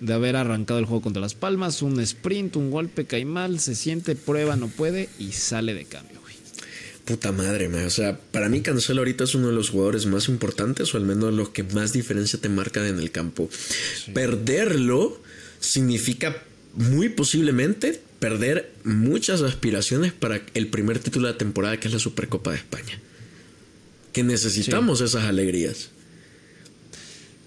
[0.00, 1.82] de haber arrancado el juego contra Las Palmas.
[1.82, 6.20] Un sprint, un golpe, cae mal, se siente, prueba, no puede y sale de cambio
[7.10, 10.94] puta madre, O sea, para mí Cancelo ahorita es uno de los jugadores más importantes
[10.94, 13.50] o al menos los que más diferencia te marcan en el campo.
[14.14, 15.20] Perderlo
[15.58, 16.40] significa
[16.74, 21.98] muy posiblemente perder muchas aspiraciones para el primer título de la temporada que es la
[21.98, 23.00] Supercopa de España.
[24.12, 25.90] Que necesitamos esas alegrías.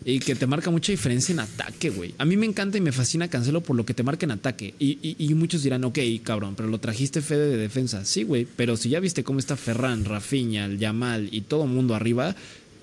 [0.05, 2.13] Y que te marca mucha diferencia en ataque, güey.
[2.17, 4.73] A mí me encanta y me fascina Cancelo por lo que te marca en ataque.
[4.79, 8.05] Y, muchos dirán, ok, cabrón, pero lo trajiste Fede de defensa.
[8.05, 11.95] Sí, güey, pero si ya viste cómo está Ferran, Rafinha, el Yamal y todo mundo
[11.95, 12.35] arriba,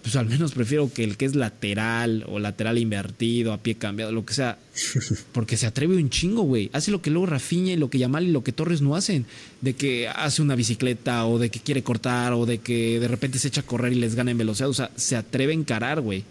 [0.02, 4.12] pues al menos prefiero que el que es lateral o lateral invertido, a pie cambiado,
[4.12, 4.58] lo que sea.
[5.32, 6.70] Porque se atreve un chingo, güey.
[6.72, 9.26] Hace lo que luego Rafinha y lo que Yamal y lo que Torres no hacen.
[9.60, 13.38] De que hace una bicicleta o de que quiere cortar o de que de repente
[13.38, 14.70] se echa a correr y les gana en velocidad.
[14.70, 16.24] O sea, se atreve a encarar, güey.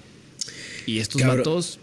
[0.90, 1.78] Y estos vatos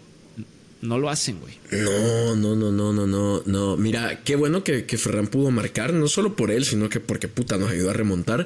[0.81, 1.53] no lo hacen, güey.
[1.71, 3.77] No, no, no, no, no, no, no.
[3.77, 7.29] Mira, qué bueno que, que, Ferran pudo marcar, no solo por él, sino que porque
[7.29, 8.45] puta nos ayudó a remontar.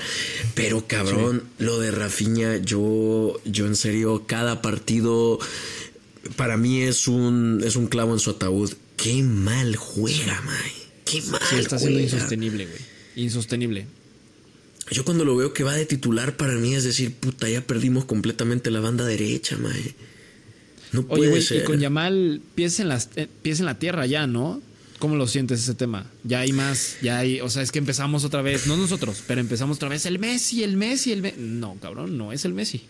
[0.54, 5.40] Pero cabrón, lo de Rafinha, yo, yo en serio, cada partido
[6.36, 8.72] para mí es un, es un clavo en su ataúd.
[8.98, 10.74] Qué mal juega, May.
[11.06, 11.42] Qué mal.
[11.50, 12.80] Sí, está siendo insostenible, güey.
[13.16, 13.88] Insostenible.
[14.92, 18.06] Yo cuando lo veo que va de titular, para mí es decir, puta, ya perdimos
[18.06, 19.96] completamente la banda derecha, May.
[20.92, 21.62] No puede Oye, ser.
[21.62, 24.62] y con Yamal, pies en, las, eh, pies en la tierra ya, ¿no?
[25.00, 26.06] ¿Cómo lo sientes ese tema?
[26.24, 29.42] Ya hay más, ya hay, o sea, es que empezamos otra vez, no nosotros, pero
[29.42, 31.38] empezamos otra vez el Messi, el Messi, el Messi.
[31.40, 32.84] No, cabrón, no es el Messi.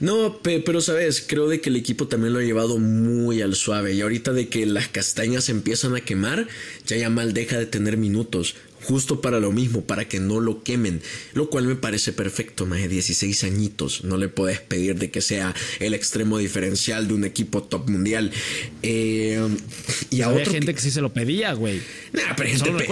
[0.00, 3.94] No, pero sabes, creo de que el equipo también lo ha llevado muy al suave
[3.94, 6.46] y ahorita de que las castañas empiezan a quemar,
[6.86, 8.54] ya Yamal deja de tener minutos
[8.86, 11.02] justo para lo mismo, para que no lo quemen,
[11.34, 15.20] lo cual me parece perfecto, más de 16 añitos, no le puedes pedir de que
[15.20, 18.30] sea el extremo diferencial de un equipo top mundial.
[18.82, 19.40] Eh,
[20.10, 20.80] y a Había gente que...
[20.80, 21.80] sí se lo pedía, güey.
[22.12, 22.86] Nah, pero gente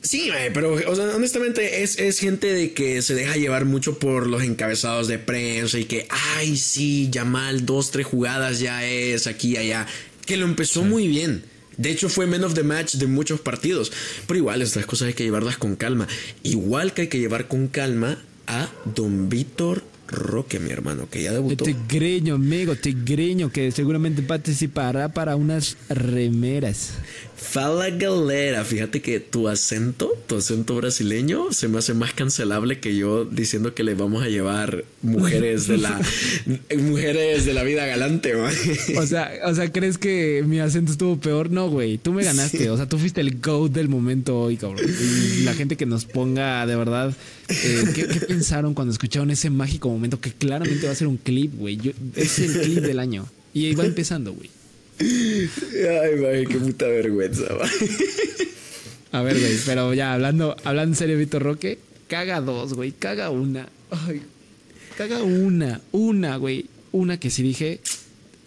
[0.00, 5.08] Sí, pero honestamente es, es, gente de que se deja llevar mucho por los encabezados
[5.08, 9.56] de prensa y que, ay, sí, ya mal, dos, tres jugadas ya es aquí y
[9.56, 9.86] allá.
[10.24, 11.42] Que lo empezó muy bien.
[11.76, 13.92] De hecho, fue men of the match de muchos partidos.
[14.26, 16.08] Pero igual, estas cosas hay que llevarlas con calma.
[16.42, 19.82] Igual que hay que llevar con calma a Don Víctor
[20.12, 21.64] Roque, mi hermano, que ya debutó.
[21.64, 26.92] Tigreño, amigo, tigreño, que seguramente participará para unas remeras.
[27.42, 32.94] Fala galera, fíjate que tu acento, tu acento brasileño, se me hace más cancelable que
[32.94, 36.00] yo diciendo que le vamos a llevar mujeres de la
[36.78, 38.54] mujeres de la vida galante, man.
[38.96, 41.50] O sea, o sea, ¿crees que mi acento estuvo peor?
[41.50, 42.70] No, güey, tú me ganaste.
[42.70, 44.86] O sea, tú fuiste el GOAT del momento hoy, cabrón.
[44.88, 47.12] Y la gente que nos ponga, de verdad,
[47.48, 51.16] eh, ¿qué, ¿qué, pensaron cuando escucharon ese mágico momento que claramente va a ser un
[51.16, 51.94] clip, güey?
[52.16, 53.26] Es el clip del año.
[53.54, 54.50] Y ahí va empezando, güey.
[55.00, 57.44] Ay, güey, qué puta vergüenza,
[59.12, 61.78] A ver, güey, pero ya hablando, hablando en serio, Víctor Roque,
[62.08, 63.68] caga dos, güey, caga una.
[63.90, 64.22] Ay,
[64.96, 66.66] caga una, una, güey.
[66.92, 67.80] Una que si dije,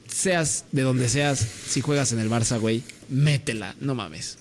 [0.08, 4.38] seas de donde seas, si juegas en el Barça, güey, métela, no mames.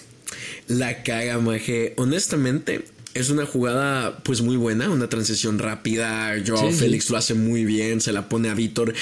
[0.67, 1.95] La caga, maje.
[1.97, 6.35] Honestamente, es una jugada pues muy buena, una transición rápida.
[6.45, 8.93] Joao Félix lo hace muy bien, se la pone a Víctor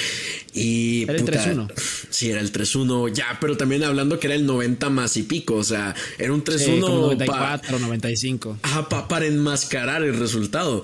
[0.53, 1.03] y...
[1.03, 1.71] Era el 3-1.
[2.09, 5.55] Sí, era el 3-1, ya, pero también hablando que era el 90 más y pico,
[5.55, 6.57] o sea, era un 3-1...
[6.59, 8.59] Sí, 94, 95.
[8.61, 10.83] Ajá, para enmascarar el resultado.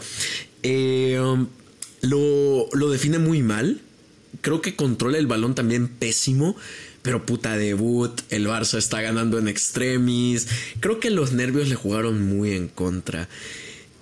[0.64, 1.48] Eh, um,
[2.02, 3.80] lo, lo define muy mal.
[4.42, 6.56] Creo que controla el balón también pésimo.
[7.02, 10.48] Pero puta debut, el Barça está ganando en extremis.
[10.80, 13.30] Creo que los nervios le jugaron muy en contra.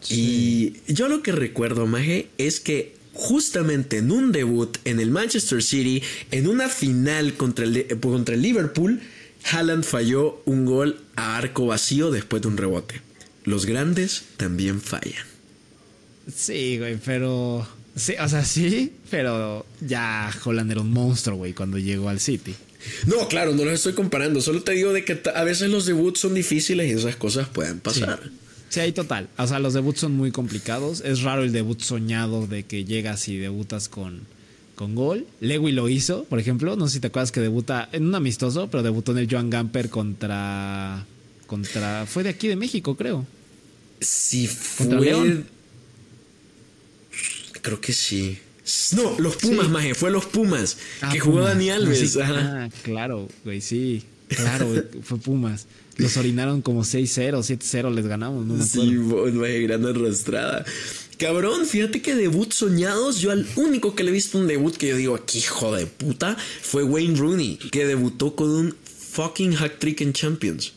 [0.10, 5.62] Y yo lo que recuerdo, Maje, es que justamente en un debut en el Manchester
[5.62, 9.02] City, en una final contra el, contra el Liverpool,
[9.52, 13.02] Haaland falló un gol a arco vacío después de un rebote.
[13.44, 15.26] Los grandes también fallan.
[16.34, 17.68] Sí, güey, pero...
[17.96, 22.54] Sí, o sea, sí, pero ya Holland era un monstruo, güey, cuando llegó al City.
[23.06, 24.42] No, claro, no los estoy comparando.
[24.42, 27.80] Solo te digo de que a veces los debuts son difíciles y esas cosas pueden
[27.80, 28.20] pasar.
[28.70, 28.80] Sí.
[28.80, 29.30] ahí total.
[29.38, 31.02] O sea, los debuts son muy complicados.
[31.02, 34.22] Es raro el debut soñado de que llegas y debutas con,
[34.76, 35.26] con gol.
[35.40, 36.76] Lewy lo hizo, por ejemplo.
[36.76, 39.50] No sé si te acuerdas que debuta en un amistoso, pero debutó en el Joan
[39.50, 41.06] Gamper contra.
[41.46, 42.06] contra.
[42.06, 43.26] Fue de aquí de México, creo.
[44.00, 44.88] Sí, fue.
[47.62, 48.38] Creo que sí.
[48.96, 50.78] No, los Pumas, maje, fue los Pumas.
[51.02, 52.18] Ah, que jugó Dani Alves.
[52.18, 54.04] Ah, claro, güey, sí.
[54.28, 54.68] Claro,
[55.04, 55.68] fue Pumas.
[55.98, 60.66] Los orinaron como 6-0, 7-0, les ganamos, no me Sí, maje, gran arrastrada.
[61.18, 64.90] Cabrón, fíjate que debut soñados, yo al único que le he visto un debut que
[64.90, 68.76] yo digo, aquí hijo de puta, fue Wayne Rooney, que debutó con un
[69.14, 70.74] fucking hack trick en Champions.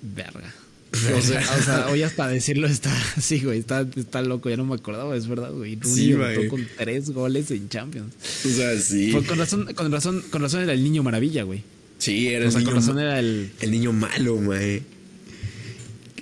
[0.00, 0.54] Verga.
[0.92, 5.14] O sea, hoy hasta decirlo está así, güey, está, está, loco, ya no me acordaba,
[5.16, 5.76] es verdad, güey.
[5.76, 8.14] Rooney sí, con tres goles en Champions.
[8.44, 9.12] O sea, sí.
[9.12, 11.62] con razón, con razón, con razón era el niño maravilla, güey.
[11.98, 13.50] Sí, era el niño, con razón era el...
[13.60, 14.82] el niño malo, güey.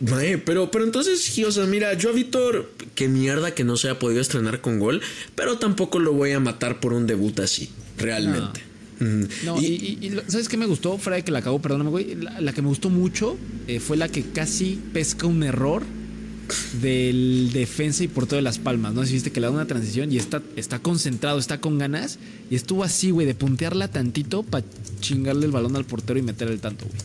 [0.00, 3.88] Mae, pero, pero entonces, o sea, mira, yo a Víctor, qué mierda que no se
[3.88, 5.00] haya podido estrenar con gol,
[5.35, 8.61] pero tampoco lo voy a matar por un debut así, realmente.
[8.61, 8.65] No,
[9.00, 10.98] y, ¿sabes qué me gustó?
[10.98, 12.14] Fuera de que la acabó, perdóname, güey.
[12.14, 15.82] La, que me gustó mucho eh, fue la que casi pesca un error
[16.80, 19.04] del defensa y portero de las palmas, ¿no?
[19.04, 22.18] Si viste que le da una transición y está, está concentrado, está con ganas.
[22.50, 24.64] Y estuvo así, güey, de puntearla tantito para
[25.00, 27.00] chingarle el balón al portero y meter el tanto, güey.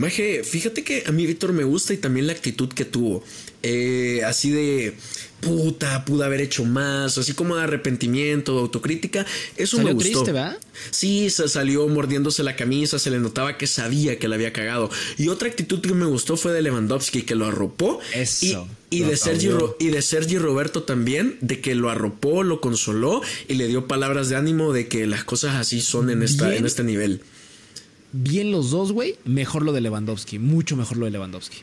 [0.00, 3.22] Maje, fíjate que a mí Víctor me gusta y también la actitud que tuvo.
[3.62, 4.94] Eh, así de
[5.40, 9.26] puta, pude haber hecho más, así como de arrepentimiento, autocrítica.
[9.58, 10.10] Eso me gustó.
[10.10, 10.58] triste, ¿verdad?
[10.90, 14.90] Sí, se salió mordiéndose la camisa, se le notaba que sabía que la había cagado.
[15.18, 18.00] Y otra actitud que me gustó fue de Lewandowski, que lo arropó.
[18.14, 18.66] Eso.
[18.88, 23.54] Y, de Sergio, y de Sergi Roberto también, de que lo arropó, lo consoló y
[23.54, 26.84] le dio palabras de ánimo de que las cosas así son en, esta, en este
[26.84, 27.20] nivel.
[28.12, 29.16] Bien los dos, güey.
[29.24, 30.38] Mejor lo de Lewandowski.
[30.38, 31.58] Mucho mejor lo de Lewandowski.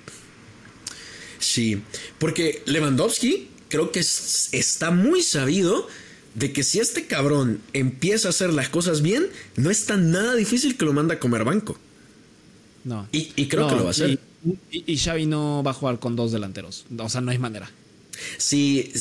[1.39, 1.81] Sí,
[2.19, 5.87] porque Lewandowski creo que está muy sabido
[6.35, 10.35] de que si este cabrón empieza a hacer las cosas bien, no es tan nada
[10.35, 11.77] difícil que lo manda a comer banco.
[12.83, 13.07] No.
[13.11, 14.19] Y, creo que lo va a hacer.
[14.71, 16.85] Y, y, Xavi no va a jugar con dos delanteros.
[16.97, 17.69] O sea, no hay manera.
[18.37, 18.91] Sí,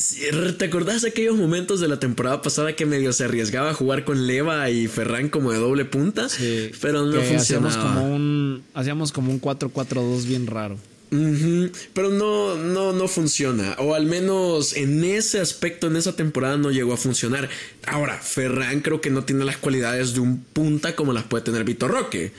[0.59, 4.05] ¿te acordás de aquellos momentos de la temporada pasada que medio se arriesgaba a jugar
[4.05, 6.29] con Leva y Ferran como de doble punta?
[6.29, 7.69] Sí, pero no funcionaba.
[7.69, 10.79] Hacíamos como un, hacíamos como un 4-4-2 bien raro.
[11.11, 13.77] Pero no, no, no funciona.
[13.79, 17.49] O al menos en ese aspecto, en esa temporada no llegó a funcionar.
[17.87, 21.65] Ahora, Ferran creo que no tiene las cualidades de un punta como las puede tener
[21.65, 22.33] Vitor Roque.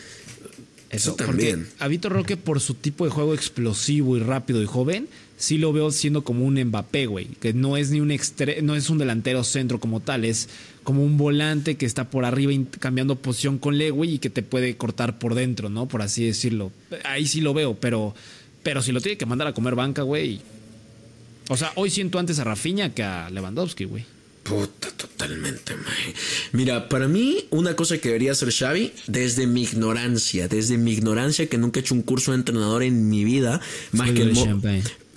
[0.90, 1.68] Eso, también.
[1.80, 5.08] A Vitor Roque, por su tipo de juego explosivo y rápido y joven,
[5.38, 7.28] sí lo veo siendo como un Mbappé, güey.
[7.40, 8.14] Que no es ni un
[8.64, 10.50] no es un delantero centro como tal, es
[10.84, 14.76] como un volante que está por arriba cambiando posición con Lewy y que te puede
[14.76, 15.88] cortar por dentro, ¿no?
[15.88, 16.72] Por así decirlo.
[17.04, 18.14] Ahí sí lo veo, pero
[18.64, 20.42] pero si lo tiene que mandar a comer banca, güey.
[21.50, 24.04] O sea, hoy siento antes a Rafinha que a Lewandowski, güey.
[24.44, 26.14] Puta, totalmente, maje.
[26.54, 31.48] Mira, para mí, una cosa que debería hacer Xavi, desde mi ignorancia, desde mi ignorancia
[31.48, 33.60] que nunca he hecho un curso de entrenador en mi vida,
[33.92, 34.34] más, que el,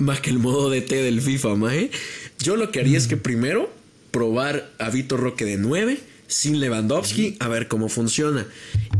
[0.01, 1.91] más que el, modo de T del FIFA, maje.
[2.39, 3.73] Yo lo que haría es que primero
[4.11, 8.47] probar a Vitor Roque de 9 sin Lewandowski, a ver cómo funciona.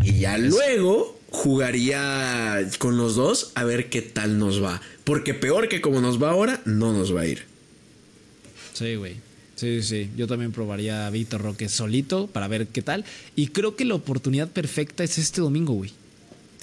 [0.03, 4.81] Y ya luego jugaría con los dos a ver qué tal nos va.
[5.05, 7.45] Porque peor que como nos va ahora, no nos va a ir.
[8.75, 9.17] Sí, güey.
[9.57, 13.05] Sí, sí, yo también probaría a Víctor Roque solito para ver qué tal.
[13.37, 15.93] Y creo que la oportunidad perfecta es este domingo, güey.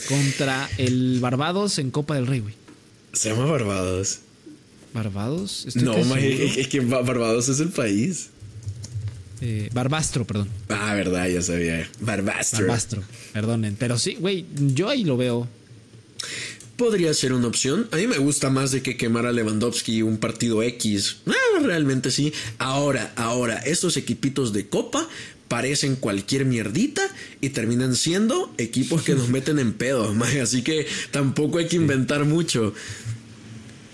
[0.08, 2.56] Contra el Barbados en Copa del Rey, güey.
[3.14, 4.20] Se llama Barbados.
[4.94, 5.68] ¿Barbados?
[5.76, 8.30] no, es que Barbados es el país.
[9.42, 10.50] Eh, Barbastro, perdón.
[10.70, 11.88] Ah, verdad, ya sabía.
[12.00, 12.66] Barbastro.
[12.66, 13.76] Barbastro, perdonen.
[13.78, 15.48] Pero sí, güey, yo ahí lo veo
[16.78, 17.90] podría ser una opción.
[17.92, 21.18] A mí me gusta más de que quemar a Lewandowski un partido X.
[21.26, 22.32] Ah, realmente sí.
[22.60, 25.10] Ahora, ahora, estos equipitos de copa
[25.48, 27.02] parecen cualquier mierdita
[27.42, 30.16] y terminan siendo equipos que nos meten en pedo.
[30.42, 32.74] Así que tampoco hay que inventar mucho.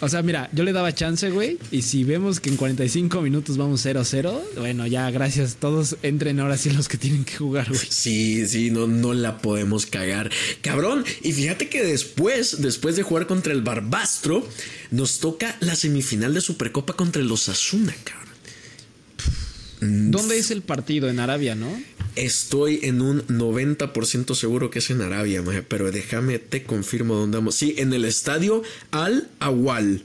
[0.03, 1.57] O sea, mira, yo le daba chance, güey.
[1.71, 5.55] Y si vemos que en 45 minutos vamos 0-0, bueno, ya gracias.
[5.55, 7.87] Todos entren ahora sí los que tienen que jugar, güey.
[7.89, 10.29] Sí, sí, no, no la podemos cagar.
[10.61, 11.05] Cabrón.
[11.21, 14.47] Y fíjate que después, después de jugar contra el Barbastro,
[14.91, 18.32] nos toca la semifinal de Supercopa contra los Asuna, cabrón.
[20.11, 21.09] ¿Dónde es el partido?
[21.09, 21.69] En Arabia, ¿no?
[22.15, 27.55] Estoy en un 90% seguro que es en Arabia, pero déjame te confirmo dónde vamos.
[27.55, 30.03] Sí, en el estadio Al Awal,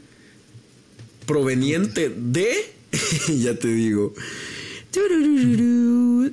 [1.26, 2.54] proveniente de,
[3.28, 4.14] ya te digo,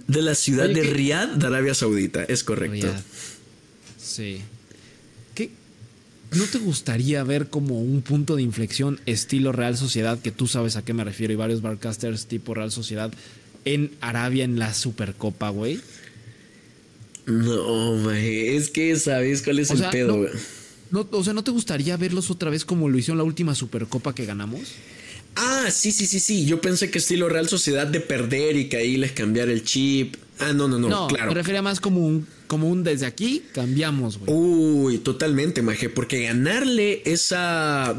[0.08, 2.88] de la ciudad de Riyadh, de Arabia Saudita, es correcto.
[4.02, 4.42] Sí.
[6.36, 10.76] ¿No te gustaría ver como un punto de inflexión estilo Real Sociedad, que tú sabes
[10.76, 13.14] a qué me refiero, y varios barcasters tipo Real Sociedad,
[13.64, 15.80] en Arabia en la Supercopa, güey?
[17.26, 20.28] No, es que sabes cuál es el pedo,
[20.92, 24.14] no, o sea, ¿no te gustaría verlos otra vez como lo hicieron la última Supercopa
[24.14, 24.62] que ganamos?
[25.36, 26.46] Ah, sí, sí, sí, sí.
[26.46, 30.16] Yo pensé que estilo Real Sociedad de perder y que ahí les cambiar el chip.
[30.40, 31.28] Ah, no, no, no, no claro.
[31.28, 34.32] Me refería más como un, como un desde aquí cambiamos, güey.
[34.32, 37.96] Uy, totalmente, Maje, porque ganarle esa,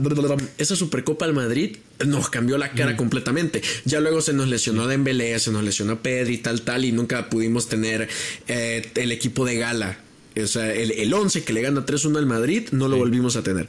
[0.58, 3.62] esa Supercopa al Madrid nos cambió la cara completamente.
[3.84, 7.68] Ya luego se nos lesionó Dembélé, se nos lesionó Pedri, tal, tal, y nunca pudimos
[7.68, 8.08] tener
[8.48, 9.98] eh, el equipo de gala
[10.42, 13.42] o sea, el, el 11 que le gana 3-1 al Madrid no lo volvimos a
[13.42, 13.68] tener.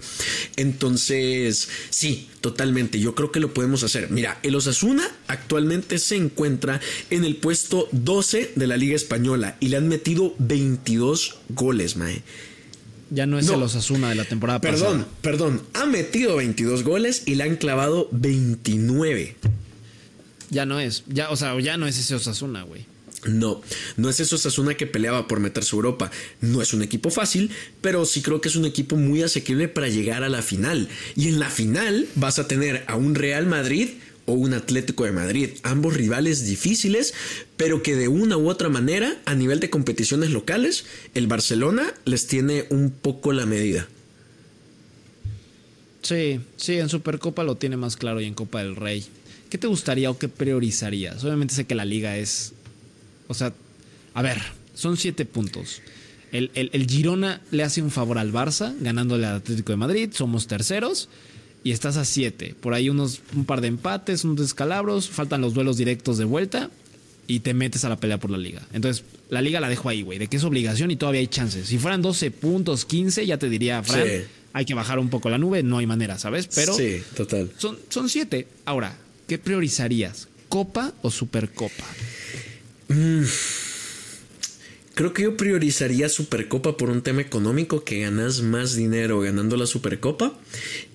[0.56, 2.99] Entonces, sí, totalmente.
[2.99, 4.10] Yo creo que lo podemos hacer.
[4.12, 9.69] Mira, el Osasuna actualmente se encuentra en el puesto 12 de la Liga Española y
[9.69, 12.21] le han metido 22 goles, Mae.
[13.10, 15.08] Ya no es el Osasuna de la temporada perdón, pasada.
[15.21, 15.67] Perdón, perdón.
[15.73, 19.36] Ha metido 22 goles y le han clavado 29.
[20.49, 21.03] Ya no es.
[21.08, 22.86] Ya, o sea, ya no es ese Osasuna, güey.
[23.27, 23.61] No,
[23.97, 26.11] no es eso Osasuna que peleaba por meterse a Europa.
[26.41, 29.89] No es un equipo fácil, pero sí creo que es un equipo muy asequible para
[29.89, 30.87] llegar a la final.
[31.15, 33.89] Y en la final vas a tener a un Real Madrid
[34.25, 37.13] o un Atlético de Madrid, ambos rivales difíciles,
[37.55, 42.27] pero que de una u otra manera, a nivel de competiciones locales, el Barcelona les
[42.27, 43.87] tiene un poco la medida.
[46.01, 49.05] Sí, sí, en Supercopa lo tiene más claro y en Copa del Rey.
[49.49, 51.23] ¿Qué te gustaría o qué priorizarías?
[51.23, 52.53] Obviamente sé que la liga es
[53.27, 53.53] o sea,
[54.13, 54.41] a ver,
[54.73, 55.81] son siete puntos.
[56.31, 61.09] El, Girona le hace un favor al Barça, ganándole al Atlético de Madrid, somos terceros
[61.63, 62.53] y estás a siete.
[62.59, 66.69] Por ahí unos, un par de empates, unos descalabros, faltan los duelos directos de vuelta
[67.27, 68.61] y te metes a la pelea por la liga.
[68.73, 71.67] Entonces, la liga la dejo ahí, güey, de que es obligación y todavía hay chances.
[71.67, 74.07] Si fueran 12 puntos, 15, ya te diría, Fran,
[74.53, 76.47] hay que bajar un poco la nube, no hay manera, ¿sabes?
[76.53, 77.51] Pero sí, total.
[77.57, 78.47] Son, son siete.
[78.65, 80.27] Ahora, ¿qué priorizarías?
[80.49, 81.85] ¿Copa o Supercopa?
[82.89, 83.23] Mm.
[84.97, 89.67] Creo que yo priorizaría Supercopa por un tema económico que ganas más dinero ganando la
[89.67, 90.34] Supercopa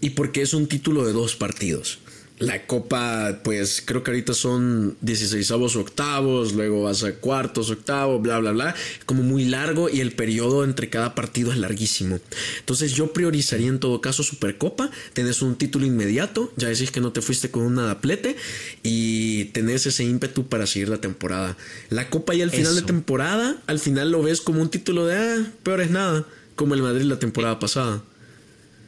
[0.00, 2.00] y porque es un título de dos partidos.
[2.42, 8.20] La copa, pues creo que ahorita son 16 avos octavos, luego vas a cuartos, octavos,
[8.20, 8.74] bla, bla, bla.
[9.07, 12.18] Como muy largo y el periodo entre cada partido es larguísimo.
[12.59, 14.90] Entonces yo priorizaría en todo caso Supercopa.
[15.12, 18.35] Tenés un título inmediato, ya decís que no te fuiste con un nadaplete
[18.83, 21.57] y tenés ese ímpetu para seguir la temporada.
[21.90, 25.16] La copa y al final de temporada, al final lo ves como un título de,
[25.16, 26.26] ah, peor es nada,
[26.57, 28.02] como el Madrid la temporada pasada.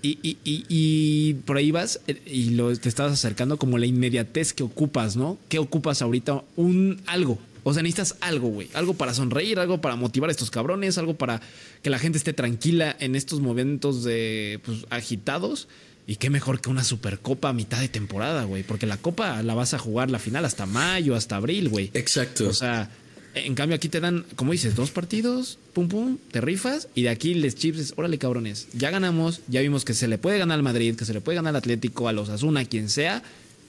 [0.04, 4.52] Y, y, y, por ahí vas eh, y lo, te estás acercando como la inmediatez
[4.52, 5.38] que ocupas, ¿no?
[5.48, 6.44] ¿Qué ocupas ahorita?
[6.56, 8.68] Un algo, O sea, necesitas algo, güey.
[8.74, 11.40] Algo para sonreír, algo para motivar a estos cabrones, algo para
[11.80, 15.68] que la gente esté tranquila en estos momentos de pues, agitados.
[16.06, 18.62] Y qué mejor que una supercopa a mitad de temporada, güey.
[18.62, 21.90] Porque la copa la vas a jugar la final hasta mayo, hasta abril, güey.
[21.94, 22.46] Exacto.
[22.46, 22.90] O sea,
[23.34, 27.08] en cambio aquí te dan, como dices, dos partidos, pum pum, te rifas y de
[27.08, 30.62] aquí les chips, órale cabrones, ya ganamos, ya vimos que se le puede ganar al
[30.62, 33.22] Madrid, que se le puede ganar al Atlético, a los Asuna, quien sea.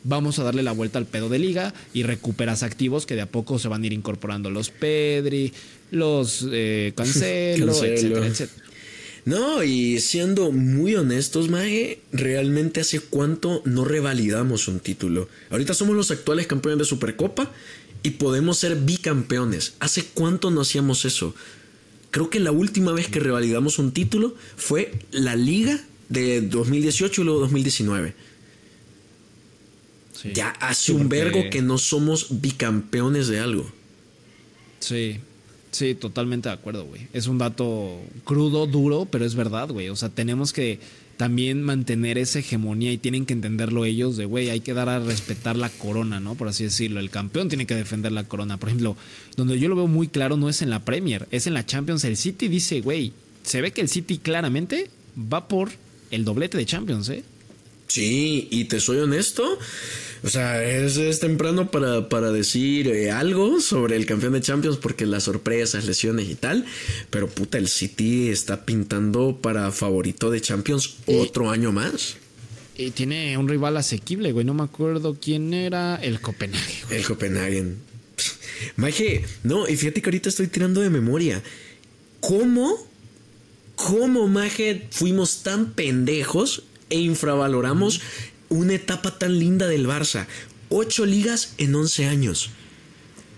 [0.07, 3.25] Vamos a darle la vuelta al pedo de liga y recuperas activos que de a
[3.25, 5.51] poco se van a ir incorporando los Pedri,
[5.89, 7.93] los eh, Cancelo, Cancelo.
[7.93, 8.65] etcétera, etcétera.
[9.25, 15.27] No, y siendo muy honestos, Maje, realmente hace cuánto no revalidamos un título.
[15.49, 17.51] Ahorita somos los actuales campeones de Supercopa
[18.05, 19.73] y podemos ser bicampeones.
[19.79, 21.33] ¿Hace cuánto no hacíamos eso?
[22.11, 27.25] Creo que la última vez que revalidamos un título fue la Liga de 2018 y
[27.25, 28.13] luego 2019.
[30.21, 30.33] Sí.
[30.35, 33.71] Ya hace un vergo que no somos bicampeones de algo.
[34.79, 35.19] Sí,
[35.71, 37.07] sí, totalmente de acuerdo, güey.
[37.11, 39.89] Es un dato crudo, duro, pero es verdad, güey.
[39.89, 40.79] O sea, tenemos que
[41.17, 44.99] también mantener esa hegemonía y tienen que entenderlo ellos de, güey, hay que dar a
[44.99, 46.35] respetar la corona, ¿no?
[46.35, 46.99] Por así decirlo.
[46.99, 48.57] El campeón tiene que defender la corona.
[48.57, 48.97] Por ejemplo,
[49.37, 52.03] donde yo lo veo muy claro no es en la Premier, es en la Champions.
[52.03, 53.13] El City dice, güey,
[53.43, 55.71] se ve que el City claramente va por
[56.11, 57.23] el doblete de Champions, ¿eh?
[57.87, 59.57] Sí, y te soy honesto.
[60.23, 64.77] O sea, es, es temprano para, para decir eh, algo sobre el campeón de Champions
[64.77, 66.65] porque las sorpresas, lesiones y tal.
[67.11, 72.17] Pero puta, el City está pintando para favorito de Champions Y- otro año más.
[72.77, 74.45] Y tiene un rival asequible, güey.
[74.45, 75.95] No me acuerdo quién era.
[75.95, 76.99] El Copenhague, güey.
[76.99, 77.77] El Copenhagen.
[78.77, 81.41] Maje, no, y fíjate que ahorita estoy tirando de memoria.
[82.19, 82.75] ¿Cómo?
[83.75, 88.01] ¿Cómo, Maje, fuimos tan pendejos e infravaloramos
[88.49, 90.27] una etapa tan linda del Barça?
[90.69, 92.49] Ocho ligas en 11 años.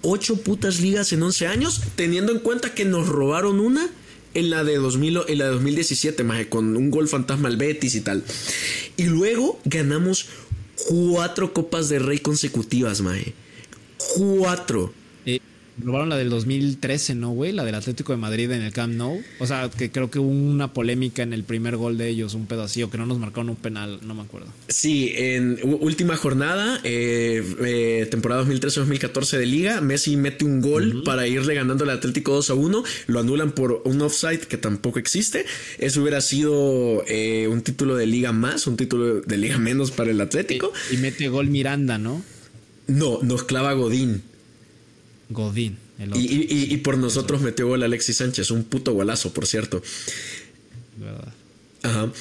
[0.01, 3.89] Ocho putas ligas en 11 años, teniendo en cuenta que nos robaron una
[4.33, 7.95] en la de 2000, en la de 2017, maje, con un gol fantasma al Betis
[7.95, 8.23] y tal.
[8.95, 10.27] Y luego ganamos
[10.87, 13.33] cuatro copas de rey consecutivas, maje.
[14.15, 14.93] Cuatro.
[15.25, 15.39] Eh,
[15.84, 17.51] robaron la del 2013, ¿no, güey?
[17.51, 19.21] La del Atlético de Madrid en el Camp Nou.
[19.39, 22.47] O sea, que creo que hubo una polémica en el primer gol de ellos, un
[22.47, 24.47] pedo así, o que no nos marcaron un penal, no me acuerdo.
[24.67, 31.28] Sí, en última jornada, eh, eh, temporada 2013-2014 de liga, Messi mete un gol para
[31.28, 35.45] irle ganando al Atlético 2 a 1, lo anulan por un offside que tampoco existe.
[35.78, 40.11] Eso hubiera sido eh, un título de liga más, un título de liga menos para
[40.11, 40.71] el Atlético.
[40.91, 42.23] Y mete gol Miranda, ¿no?
[42.88, 44.23] No, nos clava Godín.
[45.30, 46.21] Godín, el otro.
[46.21, 46.25] Y,
[46.73, 49.82] y- por nosotros metió gol Alexis Sánchez, un puto golazo, por cierto.
[50.97, 51.34] ¿verdad?
[51.84, 52.11] Ajá.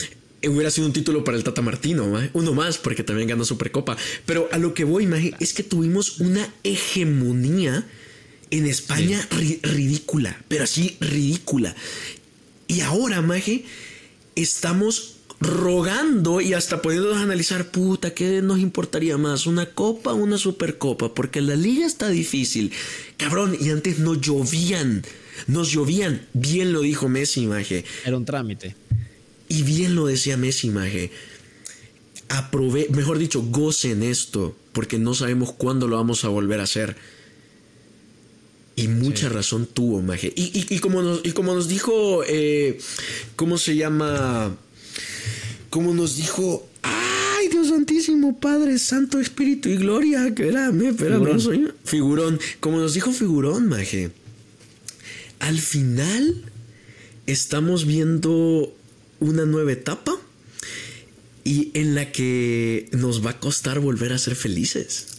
[0.43, 2.31] Eh, Hubiera sido un título para el Tata Martino, maje.
[2.35, 3.97] uno más, porque también ganó Supercopa.
[4.27, 7.87] Pero a lo que voy, maje, es que tuvimos una hegemonía
[8.51, 11.75] en España ri- ridícula, pero así ridícula.
[12.69, 13.65] Y ahora, maje,
[14.35, 19.47] estamos rogando y hasta poniéndonos a analizar, puta, ¿qué nos importaría más?
[19.47, 21.15] ¿Una copa o una supercopa?
[21.15, 22.73] Porque la liga está difícil.
[23.17, 25.05] Cabrón, y antes no llovían.
[25.47, 26.27] Nos llovían.
[26.33, 27.85] Bien lo dijo Messi, maje.
[28.05, 28.75] Era un trámite.
[29.49, 31.11] Y bien lo decía Messi, maje.
[32.29, 36.97] Aprove mejor dicho, gocen esto, porque no sabemos cuándo lo vamos a volver a hacer.
[38.75, 39.35] Y mucha Sí.
[39.35, 40.33] razón tuvo, maje.
[40.35, 42.79] Y, y- y como, nos, y como nos dijo, eh,
[43.37, 44.57] ¿cómo se llama?
[45.77, 50.27] Como nos dijo, ¡ay, Dios Santísimo, Padre, Santo, Espíritu y Gloria!
[50.27, 51.35] Espérame, espérame, Figurón.
[51.37, 52.41] no soy- Figurón.
[52.61, 54.11] Como nos dijo Figurón, maje.
[55.39, 56.43] Al final,
[57.27, 58.75] estamos viendo
[59.21, 60.17] una nueva etapa
[61.45, 65.16] y en la que nos va a costar volver a ser felices.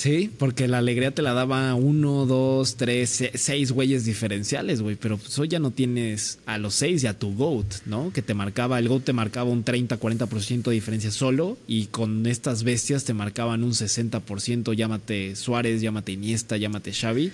[0.00, 4.96] Sí, porque la alegría te la daba uno, dos, tres, se- seis güeyes diferenciales, güey.
[4.96, 8.10] Pero pues hoy ya no tienes a los seis y a tu GOAT, ¿no?
[8.10, 11.58] Que te marcaba, el GOAT te marcaba un 30-40% de diferencia solo.
[11.68, 14.72] Y con estas bestias te marcaban un 60%.
[14.72, 17.30] Llámate Suárez, llámate Iniesta, llámate Xavi.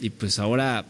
[0.00, 0.86] Y pues ahora,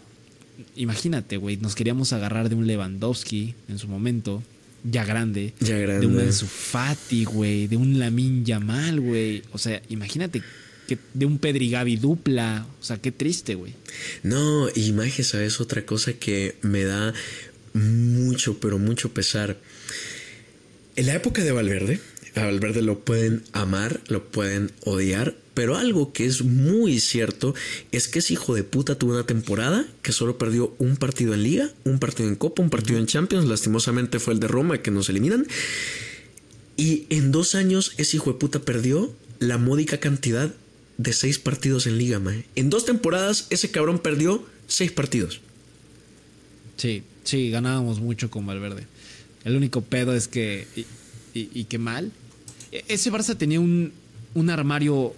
[0.77, 4.41] imagínate, güey, nos queríamos agarrar de un Lewandowski en su momento,
[4.85, 5.53] ya grande.
[5.59, 6.07] Ya grande.
[6.07, 7.66] De un Ansu Fati, güey.
[7.66, 9.43] De un Lamin Yamal, güey.
[9.53, 10.43] O sea, imagínate
[11.14, 12.66] de un Pedri Gavi dupla.
[12.80, 13.74] O sea, qué triste, güey.
[14.22, 15.61] No, y Maje, ¿sabes?
[15.61, 17.12] Otra cosa que me da
[17.72, 19.59] mucho, pero mucho pesar.
[20.97, 22.01] En la época de Valverde,
[22.34, 27.55] a Valverde lo pueden amar, lo pueden odiar, pero algo que es muy cierto
[27.93, 31.43] es que ese hijo de puta tuvo una temporada que solo perdió un partido en
[31.43, 34.91] Liga, un partido en Copa, un partido en Champions, lastimosamente fue el de Roma que
[34.91, 35.47] nos eliminan.
[36.76, 40.55] Y en dos años ese hijo de puta perdió la módica cantidad
[41.01, 42.21] de seis partidos en liga.
[42.57, 45.41] En dos temporadas ese cabrón perdió seis partidos.
[46.77, 48.87] Sí, sí, ganábamos mucho con Valverde.
[49.45, 50.67] El único pedo es que.
[51.33, 52.13] Y, y, qué mal.
[52.71, 53.93] E, ese Barça tenía un,
[54.35, 55.15] un armario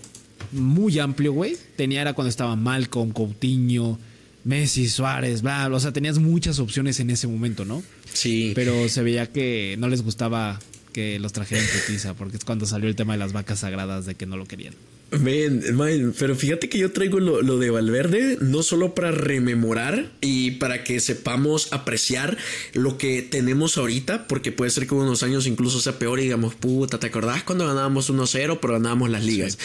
[0.52, 1.56] muy amplio, güey.
[1.74, 3.98] Tenía era cuando estaba Malcolm, Coutinho,
[4.44, 5.76] Messi, Suárez, bla, bla.
[5.78, 7.82] O sea, tenías muchas opciones en ese momento, ¿no?
[8.12, 8.52] Sí.
[8.54, 10.60] Pero se veía que no les gustaba
[10.92, 14.14] que los trajeran putiza, porque es cuando salió el tema de las vacas sagradas de
[14.14, 14.74] que no lo querían.
[15.20, 20.52] Man, pero fíjate que yo traigo lo, lo, de Valverde no solo para rememorar y
[20.52, 22.38] para que sepamos apreciar
[22.72, 26.54] lo que tenemos ahorita, porque puede ser que unos años incluso sea peor y digamos,
[26.54, 29.58] puta, ¿te acordás cuando ganábamos 1-0 pero ganábamos las ligas?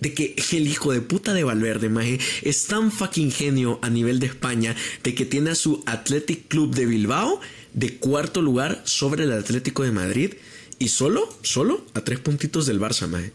[0.00, 4.20] de que el hijo de puta de Valverde, maje, es tan fucking genio a nivel
[4.20, 7.40] de España de que tiene a su Athletic Club de Bilbao
[7.72, 10.34] de cuarto lugar sobre el Atlético de Madrid
[10.78, 13.32] y solo, solo a tres puntitos del Barça, maje.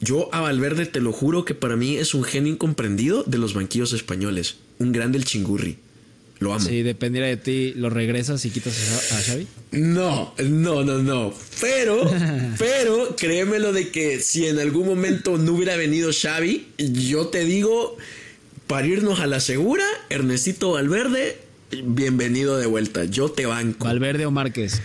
[0.00, 3.52] Yo a Valverde te lo juro que para mí es un genio incomprendido de los
[3.52, 4.56] banquillos españoles.
[4.78, 5.76] Un grande el chingurri.
[6.38, 6.64] Lo amo.
[6.64, 8.74] Si dependiera de ti, ¿lo regresas y quitas
[9.12, 9.46] a Xavi?
[9.72, 11.34] No, no, no, no.
[11.60, 12.10] Pero,
[12.58, 17.98] pero créemelo de que si en algún momento no hubiera venido Xavi, yo te digo,
[18.66, 21.36] para irnos a la segura, Ernestito Valverde,
[21.84, 23.04] bienvenido de vuelta.
[23.04, 23.84] Yo te banco.
[23.84, 24.80] Valverde o Márquez.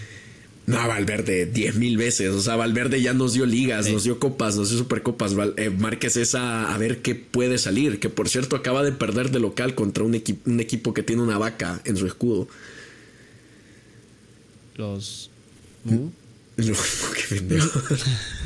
[0.68, 2.32] No, Valverde, diez mil veces.
[2.32, 5.36] O sea, Valverde ya nos dio ligas, nos dio copas, nos dio supercopas.
[5.58, 8.00] Eh, Márquez es a, ver qué puede salir.
[8.00, 11.38] Que por cierto acaba de perder de local contra un, un equipo que tiene una
[11.38, 12.48] vaca en su escudo.
[14.76, 15.30] Los.
[15.84, 16.08] ¿Mm?
[16.58, 17.82] qué pendejo.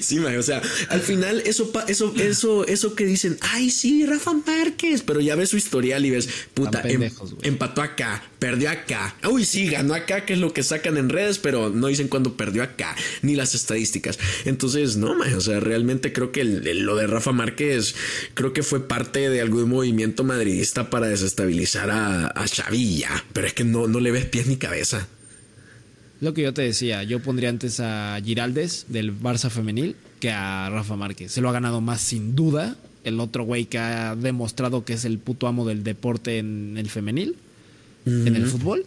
[0.00, 5.02] Sí, o sea, al final eso, eso, eso, eso que dicen, ay, sí, Rafa Márquez,
[5.02, 7.10] pero ya ves su historial y ves, puta, em,
[7.42, 11.38] empató acá, perdió acá, uy, sí, ganó acá, que es lo que sacan en redes,
[11.38, 14.18] pero no dicen cuándo perdió acá, ni las estadísticas.
[14.44, 17.94] Entonces, no, o sea, realmente creo que lo de Rafa Márquez,
[18.34, 23.54] creo que fue parte de algún movimiento madridista para desestabilizar a, a Xavilla, pero es
[23.54, 25.08] que no, no le ves pies ni cabeza.
[26.20, 30.68] Lo que yo te decía, yo pondría antes a Giraldes del Barça femenil que a
[30.70, 31.32] Rafa Márquez.
[31.32, 32.76] Se lo ha ganado más sin duda.
[33.04, 36.90] El otro güey que ha demostrado que es el puto amo del deporte en el
[36.90, 37.36] femenil,
[38.04, 38.84] en el fútbol,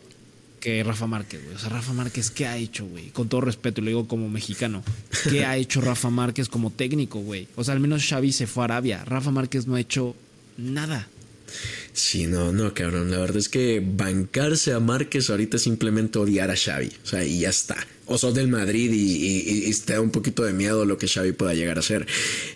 [0.60, 1.56] que Rafa Márquez, güey.
[1.56, 3.10] O sea, Rafa Márquez, ¿qué ha hecho, güey?
[3.10, 4.84] Con todo respeto, lo digo como mexicano.
[5.30, 7.48] ¿Qué ha hecho Rafa Márquez como técnico, güey?
[7.56, 9.04] O sea, al menos Xavi se fue a Arabia.
[9.04, 10.16] Rafa Márquez no ha hecho
[10.58, 11.08] nada.
[11.94, 13.12] Sí, no, no, cabrón.
[13.12, 16.91] La verdad es que bancarse a Márquez ahorita es simplemente odiar a Xavi.
[17.04, 17.78] O sea, y ya está.
[18.08, 21.54] O sos del Madrid y, te da un poquito de miedo lo que Xavi pueda
[21.54, 22.08] llegar a ser.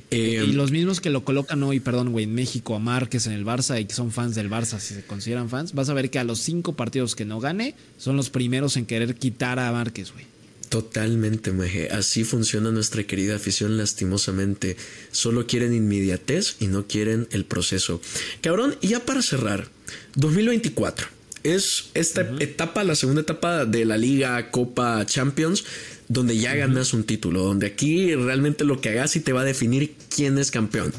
[0.10, 3.34] Eh, y los mismos que lo colocan hoy, perdón, güey, en México a Márquez en
[3.34, 6.10] el Barça y que son fans del Barça, si se consideran fans, vas a ver
[6.10, 9.72] que a los cinco partidos que no gane son los primeros en querer quitar a
[9.72, 10.26] Márquez, güey.
[10.70, 11.90] Totalmente, Maje.
[11.90, 14.76] Así funciona nuestra querida afición lastimosamente.
[15.12, 18.02] Solo quieren inmediatez y no quieren el proceso.
[18.42, 19.70] Cabrón, y ya para cerrar,
[20.16, 21.08] 2024
[21.44, 25.64] es esta etapa, la segunda etapa de la Liga Copa Champions,
[26.10, 29.46] donde ya ganas un título, donde aquí realmente lo que hagas y te va a
[29.46, 30.94] definir quién es campeón.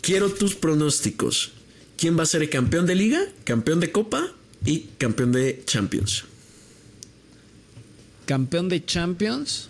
[0.00, 1.52] Quiero tus pronósticos.
[1.96, 4.32] ¿Quién va a ser el campeón de liga, campeón de copa
[4.64, 6.24] y campeón de Champions?
[8.26, 9.68] Campeón de Champions.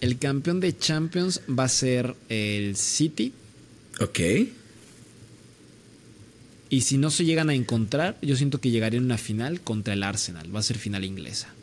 [0.00, 3.32] El campeón de Champions va a ser el City.
[4.00, 4.20] Ok.
[6.70, 9.92] Y si no se llegan a encontrar, yo siento que llegaría en una final contra
[9.94, 10.54] el Arsenal.
[10.54, 11.54] Va a ser final inglesa.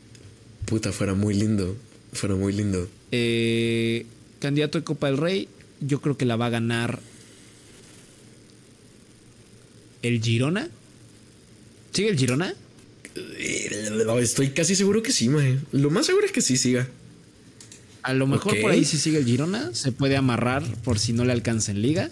[0.66, 1.76] Puta, fuera muy lindo.
[2.14, 2.88] Fuera muy lindo.
[3.12, 4.06] Eh,
[4.40, 5.50] candidato de Copa del Rey,
[5.82, 7.00] yo creo que la va a ganar
[10.02, 10.70] el Girona.
[11.92, 12.54] ¿Sigue el Girona?
[14.22, 15.60] Estoy casi seguro que sí, mae.
[15.72, 16.88] Lo más seguro es que sí siga.
[18.02, 19.74] A lo mejor por ahí si sigue el Girona.
[19.74, 22.10] Se puede amarrar por si no le alcanza en Liga.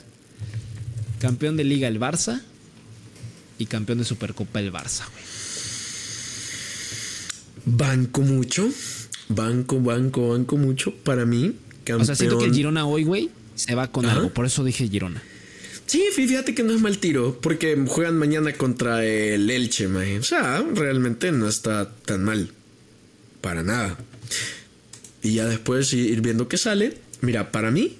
[1.19, 2.41] Campeón de Liga el Barça.
[3.59, 5.23] Y campeón de Supercopa el Barça, güey.
[7.65, 8.69] Banco mucho.
[9.29, 10.93] Banco, banco, banco mucho.
[10.93, 12.01] Para mí, campeón.
[12.01, 14.33] O sea, siento que el Girona hoy, güey, se va con algo.
[14.33, 15.21] Por eso dije Girona.
[15.87, 20.63] Sí, fíjate que no es mal tiro, porque juegan mañana contra el Elche, O sea,
[20.75, 22.51] realmente no está tan mal.
[23.41, 23.97] Para nada.
[25.23, 26.97] Y ya después ir viendo qué sale.
[27.21, 27.97] Mira, para mí,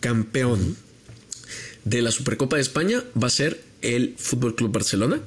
[0.00, 0.76] campeón
[1.84, 5.20] de la Supercopa de España va a ser el Fútbol Club Barcelona.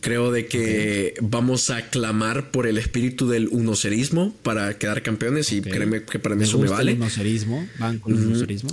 [0.00, 5.62] Creo de que vamos a clamar por el espíritu del unocerismo para quedar campeones y
[5.62, 6.92] créeme que para mí eso me vale.
[6.92, 8.70] El unocerismo, van con el unocerismo.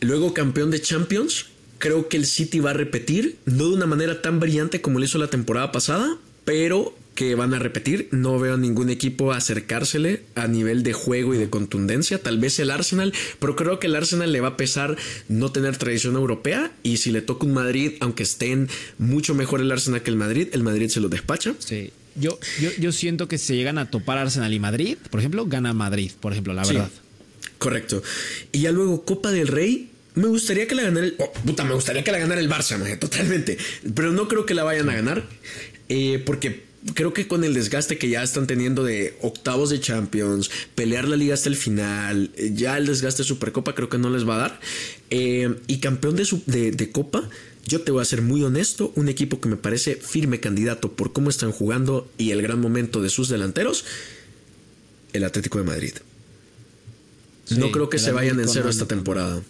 [0.00, 1.46] Luego campeón de Champions,
[1.84, 5.04] creo que el City va a repetir, no de una manera tan brillante como lo
[5.04, 6.16] hizo la temporada pasada,
[6.46, 8.08] pero que van a repetir.
[8.10, 12.22] No veo a ningún equipo acercársele a nivel de juego y de contundencia.
[12.22, 14.96] Tal vez el Arsenal, pero creo que el Arsenal le va a pesar
[15.28, 16.72] no tener tradición europea.
[16.82, 20.48] Y si le toca un Madrid, aunque estén mucho mejor el Arsenal que el Madrid,
[20.52, 21.54] el Madrid se lo despacha.
[21.58, 21.90] Sí.
[22.16, 25.74] Yo, yo, yo siento que si llegan a topar Arsenal y Madrid, por ejemplo, gana
[25.74, 26.90] Madrid, por ejemplo, la verdad.
[27.58, 28.02] correcto.
[28.52, 29.90] Y ya luego Copa del Rey.
[30.14, 31.16] Me gustaría que la ganara el.
[31.18, 33.58] Oh, puta, me gustaría que la ganara el Barça, totalmente.
[33.94, 35.24] Pero no creo que la vayan a ganar.
[35.88, 40.50] Eh, porque creo que con el desgaste que ya están teniendo de octavos de Champions,
[40.74, 44.10] pelear la liga hasta el final, eh, ya el desgaste de Supercopa creo que no
[44.10, 44.60] les va a dar.
[45.10, 47.28] Eh, y campeón de, de, Copa,
[47.66, 51.12] yo te voy a ser muy honesto, un equipo que me parece firme candidato por
[51.12, 53.84] cómo están jugando y el gran momento de sus delanteros,
[55.12, 55.94] el Atlético de Madrid.
[57.50, 59.42] no creo que se vayan en cero esta temporada.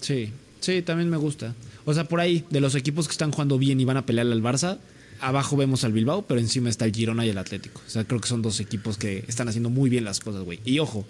[0.00, 0.30] Sí,
[0.60, 1.54] sí, también me gusta.
[1.84, 4.26] O sea, por ahí, de los equipos que están jugando bien y van a pelear
[4.26, 4.78] al Barça,
[5.20, 7.80] abajo vemos al Bilbao, pero encima está el Girona y el Atlético.
[7.86, 10.60] O sea, creo que son dos equipos que están haciendo muy bien las cosas, güey.
[10.64, 11.06] Y ojo,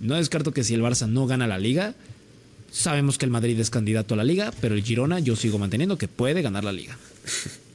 [0.00, 1.94] no descarto que si el Barça no gana la liga,
[2.70, 5.98] sabemos que el Madrid es candidato a la liga, pero el Girona yo sigo manteniendo
[5.98, 6.98] que puede ganar la liga.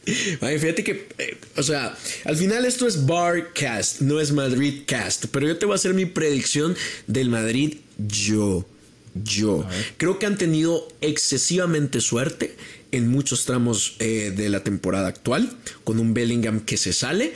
[0.42, 1.96] Ay, fíjate que, eh, o sea,
[2.26, 6.06] al final esto es Barcast, no es Madridcast, pero yo te voy a hacer mi
[6.08, 6.76] predicción
[7.06, 8.66] del Madrid yo.
[9.14, 9.66] Yo
[9.98, 12.56] creo que han tenido excesivamente suerte
[12.92, 15.52] en muchos tramos eh, de la temporada actual,
[15.84, 17.34] con un Bellingham que se sale.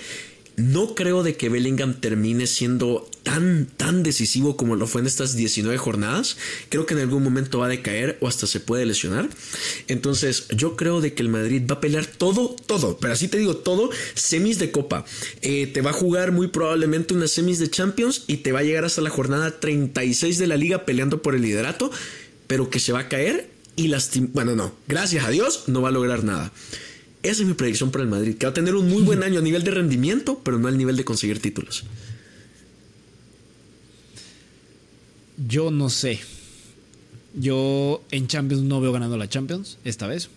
[0.58, 5.36] No creo de que Bellingham termine siendo tan, tan decisivo como lo fue en estas
[5.36, 6.38] 19 jornadas.
[6.70, 9.28] Creo que en algún momento va a decaer o hasta se puede lesionar.
[9.88, 13.38] Entonces, yo creo de que el Madrid va a pelear todo, todo, pero así te
[13.38, 15.04] digo todo, semis de copa.
[15.42, 18.64] Eh, te va a jugar muy probablemente unas semis de Champions y te va a
[18.64, 21.92] llegar hasta la jornada 36 de la liga peleando por el liderato,
[22.48, 25.90] pero que se va a caer y lastim bueno, no, gracias a Dios no va
[25.90, 26.54] a lograr nada.
[27.26, 29.40] Esa es mi predicción para el Madrid, que va a tener un muy buen año
[29.40, 31.84] a nivel de rendimiento, pero no al nivel de conseguir títulos.
[35.48, 36.20] Yo no sé.
[37.34, 40.30] Yo en Champions no veo ganando la Champions esta vez.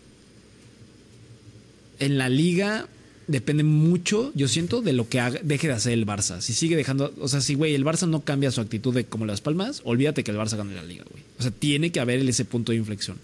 [1.99, 2.89] En la liga
[3.27, 6.41] depende mucho, yo siento, de lo que deje de hacer el Barça.
[6.41, 9.27] Si sigue dejando, o sea, si güey, el Barça no cambia su actitud de como
[9.27, 11.23] las palmas, olvídate que el Barça gane la liga, güey.
[11.39, 13.19] O sea, tiene que haber ese punto de inflexión.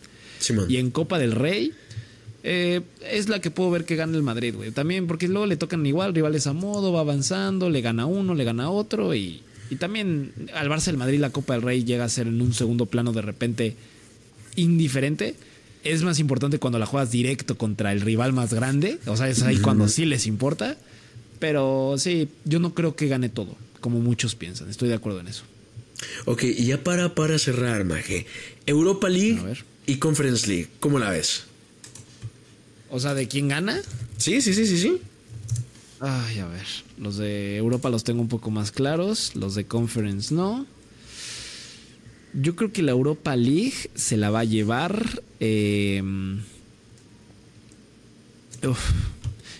[0.69, 1.73] y en Copa del Rey
[2.45, 4.71] eh, es la que puedo ver que gane el Madrid, güey.
[4.71, 8.45] También porque luego le tocan igual rivales a modo, va avanzando, le gana uno, le
[8.45, 12.09] gana otro y, y también al Barça el Madrid la Copa del Rey llega a
[12.09, 13.77] ser en un segundo plano de repente
[14.57, 15.35] indiferente
[15.85, 18.99] es más importante cuando la juegas directo contra el rival más grande.
[19.07, 20.77] O sea, es ahí cuando sí les importa.
[21.39, 24.71] Pero sí, yo no creo que gane todo, como muchos piensan.
[24.71, 25.45] Estoy de acuerdo en eso.
[26.25, 28.27] Ok, y ya para, para cerrar, Maje.
[28.67, 29.41] Europa League
[29.87, 31.45] y Conference League, ¿cómo la ves?
[32.95, 33.83] O sea, ¿de quién gana?
[34.19, 35.01] Sí, sí, sí, sí, sí.
[35.99, 36.65] Ay, a ver.
[36.97, 39.35] Los de Europa los tengo un poco más claros.
[39.35, 40.65] Los de Conference no.
[42.35, 45.23] Yo creo que la Europa League se la va a llevar.
[45.41, 46.39] Em,
[48.63, 48.77] yo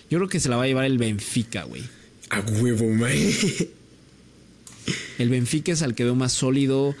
[0.09, 1.83] creo que se la va a llevar el Benfica, güey.
[2.29, 3.11] A huevo, man.
[5.17, 6.95] El Benfica es al que veo más sólido.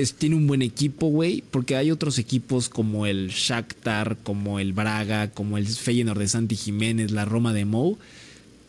[0.00, 1.42] Es, tiene un buen equipo, güey.
[1.50, 6.56] Porque hay otros equipos como el Shakhtar, como el Braga, como el Feyenoord de Santi
[6.56, 7.98] Jiménez, la Roma de Mou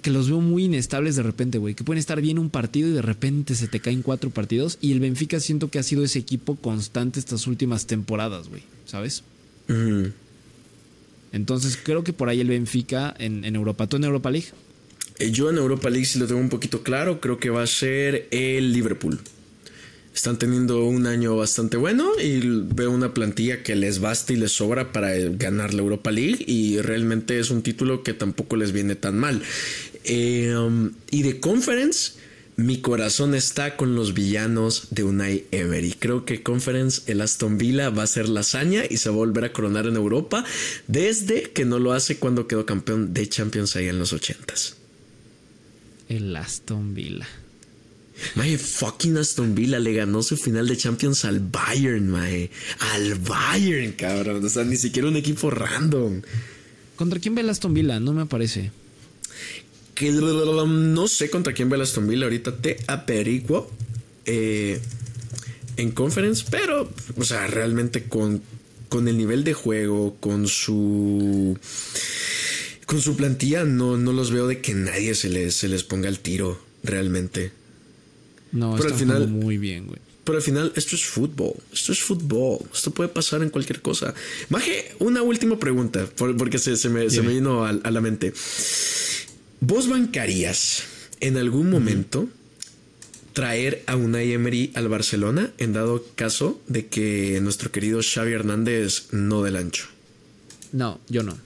[0.02, 1.76] que los veo muy inestables de repente, güey.
[1.76, 4.78] Que pueden estar bien un partido y de repente se te caen cuatro partidos.
[4.82, 8.64] Y el Benfica siento que ha sido ese equipo constante estas últimas temporadas, güey.
[8.86, 9.24] ¿Sabes?
[11.32, 13.88] Entonces creo que por ahí el Benfica en, Europa.
[13.88, 14.48] ¿Tú en Europa League?
[15.20, 17.68] Eh, yo en Europa League, si lo tengo un poquito claro, creo que va a
[17.68, 19.20] ser el Liverpool.
[20.20, 24.52] Están teniendo un año bastante bueno y veo una plantilla que les basta y les
[24.52, 28.98] sobra para ganar la Europa League y realmente es un título que tampoco les viene
[28.98, 29.42] tan mal.
[30.04, 32.16] Eh, um, y de Conference,
[32.58, 35.94] mi corazón está con los villanos de Unai Emery.
[35.94, 39.20] Creo que Conference, el Aston Villa va a ser la hazaña y se va a
[39.20, 40.44] volver a coronar en Europa
[40.88, 44.74] desde que no lo hace cuando quedó campeón de Champions ahí en los 80s.
[46.10, 47.26] El Aston Villa.
[48.36, 52.50] Mae, fucking Aston Villa le ganó su final de Champions al Bayern, mae.
[52.94, 54.44] Al Bayern, cabrón.
[54.44, 56.22] O sea, ni siquiera un equipo random.
[56.96, 58.00] ¿Contra quién ve el Aston Villa?
[58.00, 58.72] No me parece
[60.00, 62.24] que no sé contra quién va el Aston Villa.
[62.24, 63.70] Ahorita te aperiguo
[64.26, 64.80] eh,
[65.76, 68.42] en conference, pero, o sea, realmente con,
[68.88, 71.60] con el nivel de juego, con su.
[72.86, 76.08] Con su plantilla, no, no los veo de que nadie se les, se les ponga
[76.08, 77.52] el tiro, realmente.
[78.52, 80.00] No, pero al final muy bien, güey.
[80.24, 81.54] Pero al final, esto es fútbol.
[81.74, 82.60] Esto es fútbol.
[82.74, 84.14] Esto puede pasar en cualquier cosa.
[84.50, 88.34] Maje, una última pregunta, porque se, me, se me, vino a, a la mente.
[89.60, 90.84] ¿Vos bancarías
[91.20, 92.30] en algún momento
[93.34, 99.08] traer a Unai Emery al Barcelona en dado caso de que nuestro querido Xavi Hernández
[99.12, 99.88] no del ancho?
[100.72, 101.38] No, yo no.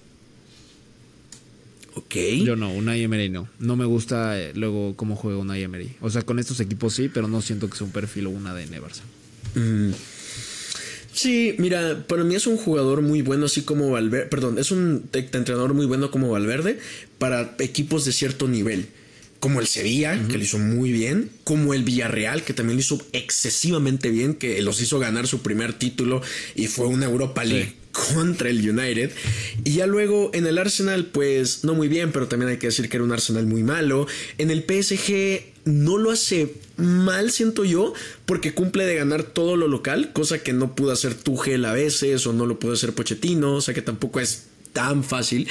[1.96, 2.16] Ok.
[2.44, 3.48] Yo no, Unai Emery no.
[3.60, 5.96] No me gusta eh, luego cómo juega Unai Emery.
[6.02, 8.54] O sea, con estos equipos sí, pero no siento que sea un perfil o una
[8.54, 9.02] de Barça.
[9.56, 9.94] Mm.
[11.12, 14.26] Sí, mira, para mí es un jugador muy bueno, así como Valverde.
[14.26, 16.80] Perdón, es un entrenador muy bueno como Valverde
[17.20, 18.88] para equipos de cierto nivel.
[19.39, 21.30] Como el Sevilla, que lo hizo muy bien.
[21.44, 25.74] Como el Villarreal, que también lo hizo excesivamente bien, que los hizo ganar su primer
[25.74, 26.22] título
[26.56, 29.12] y fue una Europa League contra el United.
[29.64, 32.89] Y ya luego en el Arsenal, pues no muy bien, pero también hay que decir
[32.89, 34.08] que era un Arsenal muy malo.
[34.38, 37.94] En el PSG no lo hace mal, siento yo,
[38.26, 42.28] porque cumple de ganar todo lo local, cosa que no pudo hacer Tuchel a veces
[42.28, 45.48] o no lo pudo hacer Pochettino, o sea que tampoco es tan fácil,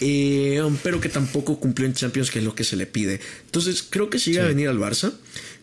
[0.00, 3.20] eh, pero que tampoco cumplió en Champions, que es lo que se le pide.
[3.46, 5.14] Entonces, creo que si llega a venir al Barça,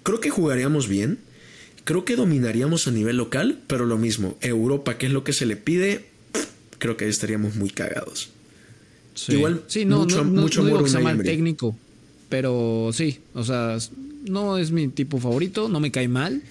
[0.01, 1.19] creo que jugaríamos bien,
[1.83, 5.45] creo que dominaríamos a nivel local, pero lo mismo, Europa, que es lo que se
[5.45, 6.14] le pide,
[6.77, 8.29] creo que estaríamos muy cagados.
[9.27, 11.75] Igual, sí, no, mucho, no, mucho digo que sea mal técnico,
[12.27, 13.77] pero sí, o sea,
[14.27, 16.41] no es mi tipo favorito, no me cae mal,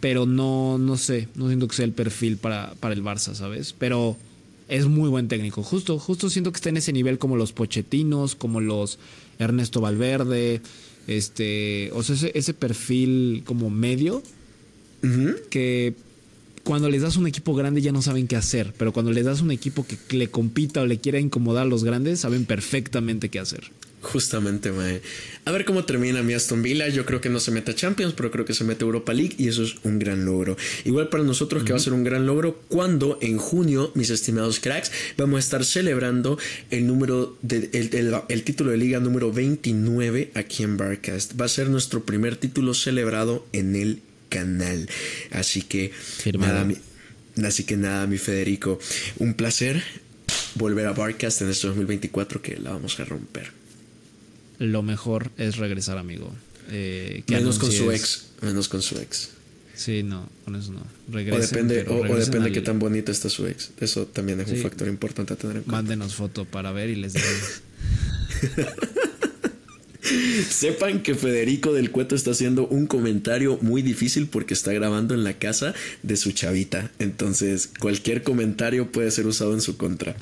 [0.00, 3.74] pero no, no sé, no siento que sea el perfil para, para el Barça, ¿sabes?
[3.78, 4.16] Pero
[4.68, 5.62] es muy buen técnico.
[5.62, 8.98] Justo, justo siento que está en ese nivel como los Pochetinos, como los
[9.38, 10.62] Ernesto Valverde,
[11.06, 14.22] este, o sea, ese, perfil como medio
[15.50, 15.94] que
[16.64, 19.40] cuando les das un equipo grande ya no saben qué hacer, pero cuando les das
[19.40, 23.38] un equipo que le compita o le quiera incomodar a los grandes, saben perfectamente qué
[23.38, 23.70] hacer.
[24.02, 25.00] Justamente, mae.
[25.44, 26.88] A ver cómo termina mi Aston Villa.
[26.88, 29.14] Yo creo que no se mete a Champions, pero creo que se mete a Europa
[29.14, 30.56] League y eso es un gran logro.
[30.84, 34.58] Igual para nosotros que va a ser un gran logro cuando en junio, mis estimados
[34.58, 36.36] cracks, vamos a estar celebrando
[36.70, 37.70] el número de,
[38.28, 41.40] el, título de liga número 29 aquí en Barcast.
[41.40, 44.02] Va a ser nuestro primer título celebrado en el
[44.32, 44.88] canal.
[45.30, 45.92] Así que
[46.38, 46.66] nada,
[47.44, 48.78] así que nada, mi Federico,
[49.18, 49.82] un placer
[50.54, 53.62] volver a Barcast en este 2024 que la vamos a romper
[54.62, 56.32] lo mejor es regresar, amigo.
[56.70, 58.26] Eh, menos con su ex.
[58.40, 59.30] Menos con su ex.
[59.74, 60.80] Sí, no, con eso no.
[60.80, 63.70] o depende, o, depende de qué tan bonita está su ex.
[63.80, 65.82] Eso también es un factor importante a tener en cuenta.
[65.82, 67.62] Mándenos foto para ver y les diremos.
[70.50, 75.24] Sepan que Federico del Cueto está haciendo un comentario muy difícil porque está grabando en
[75.24, 76.90] la casa de su chavita.
[76.98, 80.16] Entonces, cualquier comentario puede ser usado en su contra.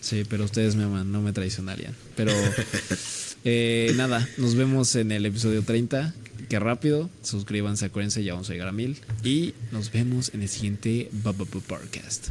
[0.00, 1.94] Sí, pero ustedes me aman, no me traicionarían.
[2.14, 2.32] Pero
[3.44, 6.14] Eh, nada, nos vemos en el episodio 30.
[6.48, 7.10] Que rápido.
[7.22, 8.96] Suscríbanse, acuérdense, ya vamos a llegar a mil.
[9.22, 12.28] Y nos vemos en el siguiente Podcast.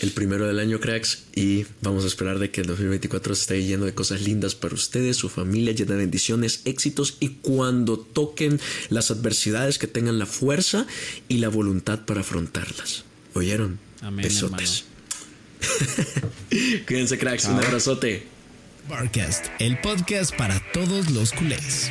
[0.00, 1.24] El primero del año, cracks.
[1.34, 5.16] Y vamos a esperar de que el 2024 esté lleno de cosas lindas para ustedes,
[5.16, 7.16] su familia, llena de bendiciones, éxitos.
[7.20, 10.86] Y cuando toquen las adversidades, que tengan la fuerza
[11.28, 13.04] y la voluntad para afrontarlas.
[13.34, 13.78] ¿Oyeron?
[14.00, 14.84] Amén, Besotes.
[16.86, 17.46] Cuídense, cracks.
[17.46, 18.34] Un abrazote.
[18.88, 21.90] Barcast, el podcast para todos los culés.